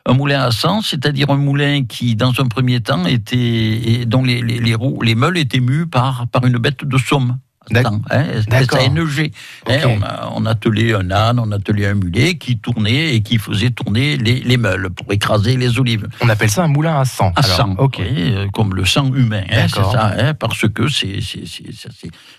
Un 0.09 0.13
moulin 0.13 0.41
à 0.41 0.51
sang, 0.51 0.81
c'est-à-dire 0.81 1.29
un 1.29 1.35
moulin 1.37 1.83
qui, 1.83 2.15
dans 2.15 2.31
un 2.39 2.47
premier 2.47 2.79
temps, 2.79 3.05
était, 3.05 4.05
dont 4.07 4.23
les, 4.23 4.41
les, 4.41 4.59
les 4.59 4.73
roues, 4.73 5.01
les 5.01 5.15
meules 5.15 5.37
étaient 5.37 5.59
mues 5.59 5.85
par, 5.85 6.27
par 6.27 6.45
une 6.45 6.57
bête 6.57 6.85
de 6.85 6.97
somme. 6.97 7.37
Hein, 7.75 8.23
D'accord. 8.47 8.79
SANG. 8.81 9.31
Hein, 9.67 9.77
Ok. 9.85 9.97
on, 9.99 10.01
a, 10.03 10.29
on 10.35 10.45
attelait 10.45 10.93
un 10.93 11.11
âne, 11.11 11.39
on 11.39 11.51
attelait 11.51 11.87
un 11.87 11.93
mulet 11.95 12.35
qui 12.37 12.57
tournait 12.57 13.15
et 13.15 13.21
qui 13.21 13.37
faisait 13.37 13.69
tourner 13.71 14.17
les, 14.17 14.39
les 14.39 14.57
meules 14.57 14.89
pour 14.89 15.11
écraser 15.11 15.57
les 15.57 15.79
olives. 15.79 16.07
On 16.21 16.29
appelle 16.29 16.49
ça 16.49 16.63
un 16.63 16.67
moulin 16.67 16.99
à 16.99 17.05
sang. 17.05 17.31
À 17.35 17.43
sang, 17.43 17.75
ok. 17.77 17.97
oui, 17.99 18.07
euh, 18.33 18.47
comme 18.53 18.73
le 18.75 18.85
sang 18.85 19.13
humain, 19.13 19.43
hein, 19.51 19.67
c'est 19.67 19.83
ça, 19.83 20.13
hein, 20.17 20.33
parce 20.33 20.67
que 20.69 20.83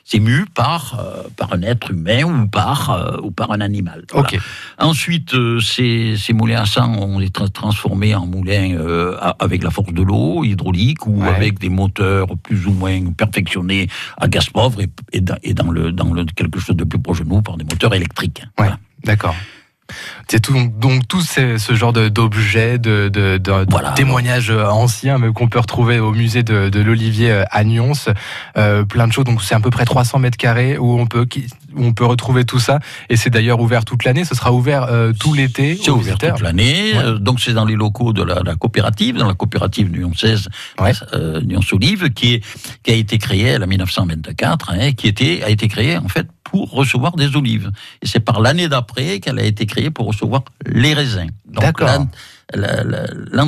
c'est 0.05 0.19
mu 0.21 0.45
par, 0.55 0.99
euh, 0.99 1.29
par 1.37 1.53
un 1.53 1.63
être 1.63 1.91
humain 1.91 2.23
ou 2.25 2.47
par, 2.49 2.91
euh, 2.91 3.17
ou 3.23 3.31
par 3.31 3.53
un 3.53 3.61
animal. 3.61 4.05
Voilà. 4.13 4.29
Ok. 4.33 4.39
Ensuite, 4.79 5.35
euh, 5.35 5.61
ces, 5.61 6.15
ces 6.17 6.33
moulins 6.33 6.63
à 6.63 6.67
sang, 6.67 6.95
on 6.99 7.19
les 7.19 7.29
tra- 7.29 7.51
transformés 7.51 8.15
en 8.15 8.27
moulins 8.27 8.77
avec 9.39 9.63
la 9.63 9.71
force 9.71 9.93
de 9.93 10.03
l'eau, 10.03 10.45
hydraulique, 10.45 11.07
ou 11.07 11.19
Ouais. 11.19 11.29
avec 11.29 11.59
des 11.59 11.69
moteurs 11.69 12.29
plus 12.43 12.67
ou 12.67 12.73
moins 12.73 13.01
perfectionnés 13.13 13.89
à 14.19 14.29
gaz 14.29 14.49
pauvre 14.51 14.81
et, 14.81 14.89
et 15.13 15.18
et 15.43 15.55
dans 15.55 15.71
le, 15.71 16.25
quelque 16.35 16.59
chose 16.59 16.77
de 16.77 16.85
plus 16.85 16.99
proche 16.99 17.21
de 17.23 17.29
nous 17.29 17.43
par 17.43 17.57
des 17.57 17.65
moteurs 17.65 17.95
électriques. 17.95 18.43
Ouais. 18.59 18.69
D'accord. 19.05 19.35
C'est 20.29 20.41
tout, 20.41 20.55
donc 20.77 21.09
tout 21.09 21.23
ce, 21.23 21.57
ce 21.59 21.75
genre 21.75 21.93
d'objets, 21.93 22.79
de, 22.79 23.09
de, 23.09 23.39
de- 23.39 23.67
Voilà. 23.71 23.93
témoignages 23.93 24.51
euh, 24.51 24.67
anciens 24.67 25.19
qu'on 25.33 25.49
peut 25.49 25.59
retrouver 25.59 25.99
au 25.99 26.13
musée 26.13 26.43
de, 26.43 26.69
de 26.69 26.81
l'Olivier 26.81 27.31
euh, 27.31 27.45
à 27.51 27.65
Nyons, 27.65 27.93
euh, 28.59 28.85
plein 28.85 29.07
de 29.09 29.13
choses. 29.13 29.25
Donc 29.25 29.43
c'est 29.43 29.55
à 29.55 29.61
peu 29.61 29.71
près 29.71 29.85
300 29.87 30.19
mètres 30.19 30.37
carrés 30.37 30.77
où 30.77 30.99
on 31.01 31.07
peut 31.07 31.27
où 31.75 31.85
on 31.85 31.93
peut 31.93 32.05
retrouver 32.05 32.45
tout 32.45 32.59
ça. 32.59 32.79
Et 33.09 33.17
c'est 33.17 33.31
d'ailleurs 33.31 33.61
ouvert 33.61 33.85
toute 33.85 34.05
l'année. 34.05 34.25
Ce 34.25 34.35
sera 34.35 34.53
ouvert 34.53 34.85
euh, 34.85 35.13
tout 35.19 35.33
l'été 35.33 35.77
C'est 35.83 35.91
ouvert 35.91 36.05
visiteurs. 36.17 36.35
toute 36.37 36.45
l'année, 36.45 36.93
Ouais. 36.95 37.19
donc 37.21 37.41
c'est 37.41 37.53
dans 37.53 37.65
les 37.65 37.75
locaux 37.75 38.13
de 38.13 38.23
la, 38.23 38.41
la 38.45 38.55
coopérative, 38.57 39.17
dans 39.17 39.29
la 39.29 39.35
coopérative 39.35 39.91
Nyon 39.91 40.13
16, 40.15 40.49
Ouais. 40.81 40.93
euh, 41.15 41.41
Nyon 41.41 41.61
Olive, 41.73 42.11
qui, 42.11 42.35
est, 42.35 42.45
qui 42.83 42.91
a 42.91 42.95
été 42.95 43.19
créée 43.19 43.57
en 43.57 43.67
1924, 43.67 44.71
hein, 44.73 44.93
qui 44.93 45.09
était, 45.09 45.43
a 45.45 45.51
été 45.51 45.69
créée 45.69 45.97
en 45.97 46.09
fait 46.09 46.27
pour 46.51 46.71
recevoir 46.71 47.17
des 47.17 47.35
olives. 47.37 47.71
Et 48.03 48.07
c'est 48.07 48.21
par 48.21 48.41
l'année 48.41 48.69
d'après 48.69 49.21
qu'elle 49.21 49.39
a 49.39 49.45
été 49.45 49.67
créée 49.67 49.91
pour 49.91 50.07
recevoir 50.07 50.43
les 50.67 50.95
raisins. 50.95 51.31
Donc, 51.47 51.63
D'accord. 51.65 52.07
La, 52.55 52.83
la, 52.85 53.07
la- 53.29 53.47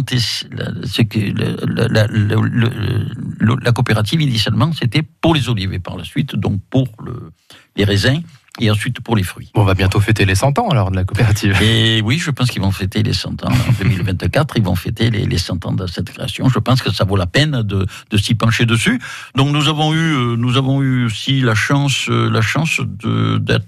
la 3.64 3.72
coopérative 3.72 4.20
initialement 4.20 4.72
c'était 4.72 5.02
pour 5.22 5.34
les 5.34 5.48
olives 5.48 5.72
et 5.72 5.78
par 5.78 5.96
la 5.96 6.04
suite 6.04 6.36
donc 6.36 6.60
pour 6.68 6.86
le, 7.04 7.30
les 7.76 7.84
raisins 7.84 8.20
et 8.58 8.70
ensuite 8.70 9.00
pour 9.00 9.16
les 9.16 9.22
fruits. 9.22 9.50
On 9.54 9.62
va 9.64 9.74
bientôt 9.74 10.00
fêter 10.00 10.24
les 10.24 10.34
100 10.34 10.58
ans 10.58 10.68
alors 10.68 10.90
de 10.90 10.96
la 10.96 11.04
coopérative. 11.04 11.56
Et 11.62 12.02
oui, 12.02 12.18
je 12.18 12.30
pense 12.30 12.50
qu'ils 12.50 12.60
vont 12.62 12.72
fêter 12.72 13.02
les 13.02 13.12
100 13.12 13.44
ans 13.44 13.48
en 13.52 13.72
2024. 13.84 14.56
Ils 14.56 14.62
vont 14.62 14.74
fêter 14.74 15.10
les, 15.10 15.24
les 15.24 15.38
100 15.38 15.64
ans 15.66 15.72
de 15.72 15.86
cette 15.86 16.10
création. 16.10 16.48
Je 16.48 16.58
pense 16.58 16.82
que 16.82 16.92
ça 16.92 17.04
vaut 17.04 17.16
la 17.16 17.26
peine 17.26 17.62
de, 17.62 17.86
de 18.10 18.16
s'y 18.16 18.34
pencher 18.34 18.66
dessus. 18.66 19.00
Donc 19.36 19.50
nous 19.52 19.68
avons 19.68 19.94
eu, 19.94 19.98
euh, 20.14 20.36
nous 20.36 20.56
avons 20.56 20.82
eu 20.82 21.06
aussi 21.06 21.40
la 21.40 21.54
chance, 21.54 22.06
euh, 22.10 22.28
la 22.30 22.42
chance 22.42 22.80
de- 22.80 23.38
d'être 23.38 23.66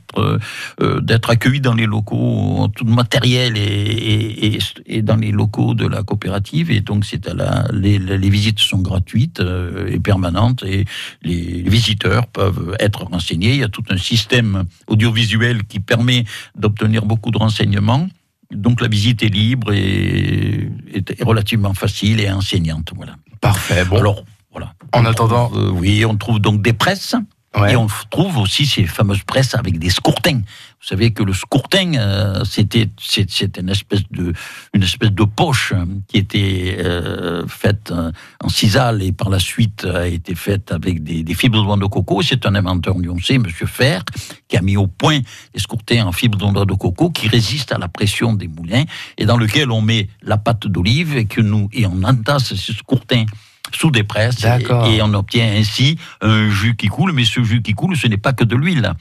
euh, 0.83 1.01
d'être 1.01 1.31
accueillis 1.31 1.61
dans 1.61 1.75
les 1.75 1.87
locaux, 1.87 2.69
tout 2.77 2.85
matériel 2.85 3.57
et, 3.57 3.61
et, 3.61 4.57
et, 4.57 4.59
et 4.87 5.03
dans 5.03 5.17
les 5.17 5.31
locaux 5.31 5.75
de 5.75 5.87
la 5.87 6.03
coopérative. 6.03 6.71
Et 6.71 6.81
donc 6.81 7.05
c'est 7.05 7.29
à 7.29 7.35
la, 7.35 7.67
les, 7.73 7.99
les 7.99 8.31
visites 8.31 8.59
sont 8.59 8.79
gratuites 8.81 9.41
et 9.89 10.01
permanentes 10.01 10.65
et 10.65 10.85
les 11.23 11.63
visiteurs 11.63 12.27
peuvent 12.27 12.77
être 12.81 13.05
renseignés. 13.05 13.53
Il 13.55 13.61
y 13.61 13.63
a 13.65 13.69
tout 13.69 13.85
un 13.89 13.97
système 13.97 14.65
audiovisuel 14.87 15.65
qui 15.65 15.81
permet 15.81 16.25
d'obtenir 16.57 17.05
beaucoup 17.05 17.31
de 17.31 17.39
renseignements. 17.39 18.07
Donc 18.53 18.81
la 18.81 18.89
visite 18.89 19.23
est 19.23 19.29
libre 19.29 19.73
et 19.73 20.69
est 20.95 21.23
relativement 21.25 21.73
facile 21.75 22.21
et 22.21 22.31
enseignante. 22.31 22.93
Voilà. 22.95 23.17
Parfait. 23.41 23.85
Bon, 23.85 23.97
Alors 23.99 24.25
voilà. 24.51 24.75
En 24.93 25.03
On 25.03 25.07
attendant- 25.07 25.49
trouve, 25.49 25.59
euh, 25.69 25.71
oui, 25.71 26.05
on 26.05 26.17
trouve 26.17 26.39
donc 26.39 26.61
des 26.63 26.75
presses. 26.75 27.15
ouais. 27.59 27.73
Et 27.73 27.77
on 27.77 27.87
trouve 28.11 28.37
aussi 28.39 28.67
ces 28.67 28.85
fameuses 28.87 29.23
presses 29.25 29.55
avec 29.55 29.79
des 29.79 29.89
scourtins. 29.91 30.43
Vous 30.83 30.89
savez 30.89 31.13
que 31.13 31.23
le 31.23 31.33
scourtin, 31.33 31.95
euh, 31.95 32.45
c'était 32.45 32.89
c'est 33.01 33.31
c'est 33.31 33.57
une 33.57 33.69
espèce 33.69 34.03
de 34.11 34.33
une 34.75 34.83
espèce 34.83 35.13
de 35.13 35.23
poche 35.23 35.73
hein, 35.77 35.87
qui 36.09 36.19
était 36.19 36.77
euh, 36.81 37.47
faite 37.47 37.93
euh, 37.93 38.11
en 38.43 38.49
sisal 38.49 39.01
et 39.01 39.13
par 39.13 39.31
la 39.31 39.39
suite 39.39 39.85
a 39.85 40.09
été 40.09 40.35
faite 40.35 40.73
avec 40.73 41.05
des, 41.05 41.23
des 41.23 41.35
fibres 41.35 41.61
de 41.61 41.65
noix 41.65 41.77
de 41.77 41.87
coco. 41.87 42.21
C'est 42.23 42.47
un 42.47 42.57
inventeur 42.57 42.99
lyonnais, 42.99 43.39
Monsieur 43.39 43.67
Fer, 43.67 44.03
qui 44.49 44.57
a 44.57 44.61
mis 44.61 44.77
au 44.77 44.89
point 44.89 45.21
des 45.55 45.61
scourtins 45.61 46.05
en 46.05 46.11
fibres 46.11 46.37
de 46.37 46.53
noix 46.53 46.67
de 46.67 46.75
coco 46.75 47.11
qui 47.11 47.29
résistent 47.29 47.71
à 47.71 47.79
la 47.79 47.87
pression 47.87 48.33
des 48.33 48.49
moulins 48.49 48.83
et 49.19 49.25
dans 49.25 49.37
lequel 49.37 49.71
on 49.71 49.83
met 49.83 50.09
la 50.23 50.37
pâte 50.37 50.67
d'olive 50.67 51.17
et 51.17 51.27
que 51.27 51.41
nous 51.41 51.69
et 51.73 51.87
on 51.87 52.03
entasse 52.03 52.57
ces 52.57 52.73
scourtins 52.73 53.27
sous 53.73 53.93
des 53.93 54.03
presses 54.03 54.45
et, 54.45 54.97
et 54.97 55.03
on 55.03 55.15
obtient 55.15 55.47
ainsi 55.47 55.97
un 56.23 56.51
jus 56.51 56.75
qui 56.75 56.89
coule. 56.89 57.13
Mais 57.13 57.25
ce 57.25 57.41
jus 57.45 57.63
qui 57.63 57.73
coule, 57.73 57.97
ce 57.97 58.09
n'est 58.09 58.17
pas 58.17 58.33
que 58.33 58.43
de 58.43 58.57
l'huile. 58.57 58.95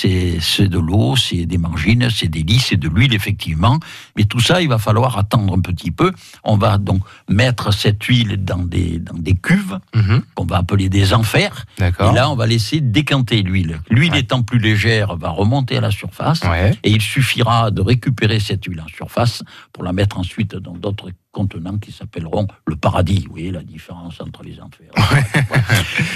C'est 0.00 0.68
de 0.68 0.78
l'eau, 0.78 1.16
c'est 1.16 1.46
des 1.46 1.58
margines, 1.58 2.08
c'est 2.10 2.28
des 2.28 2.42
lits, 2.42 2.58
c'est 2.58 2.76
de 2.76 2.88
l'huile, 2.88 3.14
effectivement. 3.14 3.78
Mais 4.16 4.24
tout 4.24 4.40
ça, 4.40 4.60
il 4.60 4.68
va 4.68 4.78
falloir 4.78 5.16
attendre 5.18 5.54
un 5.56 5.60
petit 5.60 5.90
peu. 5.90 6.12
On 6.44 6.56
va 6.56 6.76
donc 6.78 7.00
mettre 7.28 7.72
cette 7.72 8.02
huile 8.04 8.36
dans 8.44 8.58
des, 8.58 8.98
dans 8.98 9.16
des 9.18 9.34
cuves 9.34 9.78
Mhm. 9.94 10.22
qu'on 10.34 10.44
va 10.44 10.58
appeler 10.58 10.88
des 10.88 11.14
enfers. 11.14 11.64
Et 11.80 12.14
là, 12.14 12.30
on 12.30 12.36
va 12.36 12.46
laisser 12.46 12.80
décanter 12.80 13.42
l'huile. 13.42 13.80
L'huile 13.90 14.12
Ouais. 14.12 14.20
étant 14.20 14.42
plus 14.42 14.58
légère, 14.58 15.16
va 15.16 15.30
remonter 15.30 15.76
à 15.78 15.80
la 15.80 15.90
surface. 15.90 16.42
Ouais. 16.42 16.76
Et 16.82 16.90
il 16.90 17.00
suffira 17.00 17.70
de 17.70 17.80
récupérer 17.80 18.38
cette 18.40 18.64
huile 18.66 18.80
en 18.82 18.88
surface 18.88 19.42
pour 19.72 19.82
la 19.84 19.92
mettre 19.92 20.18
ensuite 20.18 20.54
dans 20.56 20.74
d'autres 20.74 21.10
contenants 21.40 21.76
qui 21.84 21.92
s'appelleront 21.92 22.46
le 22.66 22.76
paradis. 22.76 23.24
Vous 23.26 23.32
voyez 23.32 23.50
la 23.52 23.62
différence 23.62 24.20
entre 24.22 24.42
les 24.42 24.56
enfers. 24.66 24.90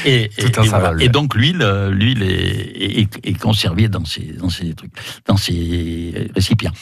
Et, 0.07 0.31
et- 0.39 0.47
et 0.47 0.51
voilà. 0.51 0.65
symbole. 0.71 1.03
Et 1.03 1.09
donc 1.11 1.35
l'huile, 1.35 1.63
l'huile 1.93 2.23
est, 2.23 3.01
est- 3.03 3.21
est 3.31 3.39
conservée 3.39 3.89
dans 3.89 4.05
ces, 4.07 4.33
dans 4.43 4.49
ces 4.49 4.73
trucs, 4.75 4.93
dans 5.27 5.37
ces 5.37 6.31
récipients. 6.35 6.73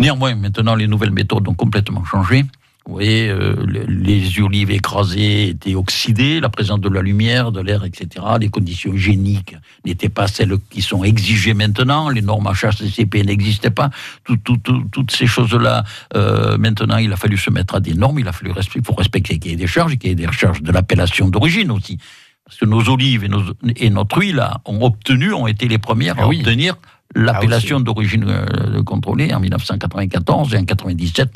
Néanmoins, 0.00 0.34
maintenant, 0.34 0.74
les 0.74 0.88
nouvelles 0.88 1.12
méthodes 1.20 1.46
ont 1.48 1.54
complètement 1.54 2.04
changé. 2.04 2.44
Vous 2.86 2.92
voyez, 2.94 3.28
euh, 3.28 3.56
le- 3.66 3.84
les 3.84 4.40
olives 4.40 4.70
écrasées 4.70 5.48
étaient 5.48 5.74
oxydées, 5.74 6.38
la 6.38 6.48
présence 6.48 6.80
de 6.80 6.88
la 6.88 7.02
lumière, 7.02 7.50
de 7.50 7.60
l'air, 7.60 7.84
etc. 7.84 8.24
Les 8.40 8.48
conditions 8.48 8.92
hygiéniques 8.94 9.56
n'étaient 9.84 10.08
pas 10.08 10.28
celles 10.28 10.56
qui 10.70 10.82
sont 10.82 11.02
exigées 11.02 11.52
maintenant. 11.52 12.08
Les 12.10 12.22
normes 12.22 12.46
HACCP 12.46 13.24
n'existaient 13.24 13.70
pas. 13.70 13.90
Tout- 14.22 14.36
tout- 14.36 14.58
tout- 14.58 14.84
toutes 14.92 15.10
ces 15.10 15.26
choses-là, 15.26 15.82
euh, 16.14 16.56
maintenant, 16.58 16.98
il 16.98 17.12
a 17.12 17.16
fallu 17.16 17.36
se 17.36 17.50
mettre 17.50 17.74
à 17.74 17.80
des 17.80 17.94
normes. 17.94 18.20
Il 18.20 18.28
a 18.28 18.32
fallu 18.32 18.52
respecter, 18.52 18.86
faut 18.86 18.94
respecter 18.94 19.40
qu'il 19.40 19.50
y 19.50 19.54
ait 19.54 19.56
des 19.56 19.66
charges, 19.66 19.96
qu'il 19.96 20.10
y 20.10 20.12
ait 20.12 20.14
des 20.14 20.30
charges 20.30 20.62
de 20.62 20.70
l'appellation 20.70 21.28
d'origine 21.28 21.72
aussi. 21.72 21.98
Parce 22.44 22.56
que 22.58 22.66
nos 22.66 22.88
olives 22.88 23.24
et, 23.24 23.28
nos- 23.28 23.52
et 23.74 23.90
notre 23.90 24.18
huile 24.20 24.36
là, 24.36 24.60
ont 24.64 24.80
obtenu, 24.86 25.32
ont 25.32 25.48
été 25.48 25.66
les 25.66 25.78
premières 25.78 26.16
à 26.20 26.22
Ah 26.22 26.28
oui. 26.28 26.38
obtenir 26.38 26.76
l'appellation 27.16 27.80
d'origine 27.80 28.26
euh, 28.28 28.82
contrôlée 28.84 29.34
en 29.34 29.40
1994 29.40 30.54
et 30.54 30.58
en 30.58 30.64
97 30.64 31.30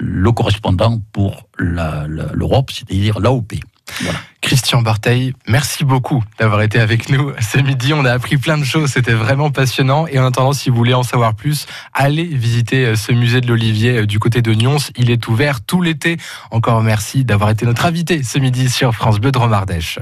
le 0.00 0.32
correspondant 0.32 1.00
pour 1.12 1.46
l'Europe, 1.56 2.70
c'est-à-dire 2.70 3.20
l'AOP. 3.20 3.54
Voilà. 4.02 4.18
Christian 4.40 4.80
Barteil, 4.80 5.34
merci 5.46 5.84
beaucoup 5.84 6.24
d'avoir 6.38 6.62
été 6.62 6.78
avec 6.78 7.10
nous 7.10 7.32
ce 7.40 7.58
midi. 7.58 7.92
On 7.92 8.04
a 8.04 8.12
appris 8.12 8.38
plein 8.38 8.56
de 8.56 8.64
choses, 8.64 8.90
c'était 8.90 9.12
vraiment 9.12 9.50
passionnant. 9.50 10.06
Et 10.06 10.18
en 10.18 10.24
attendant, 10.24 10.52
si 10.52 10.70
vous 10.70 10.76
voulez 10.76 10.94
en 10.94 11.02
savoir 11.02 11.34
plus, 11.34 11.66
allez 11.92 12.24
visiter 12.24 12.86
euh, 12.86 12.96
ce 12.96 13.12
musée 13.12 13.40
de 13.40 13.46
l'Olivier 13.46 13.98
euh, 13.98 14.06
du 14.06 14.18
côté 14.18 14.40
de 14.40 14.54
Nyons. 14.54 14.78
Il 14.96 15.10
est 15.10 15.28
ouvert 15.28 15.60
tout 15.60 15.82
l'été. 15.82 16.16
Encore 16.50 16.82
merci 16.82 17.24
d'avoir 17.24 17.50
été 17.50 17.66
notre 17.66 17.84
invité 17.84 18.22
ce 18.22 18.38
midi 18.38 18.70
sur 18.70 18.94
France 18.94 19.20
Bleu 19.20 19.32
de 19.32 19.38
Romardèche. 19.38 19.98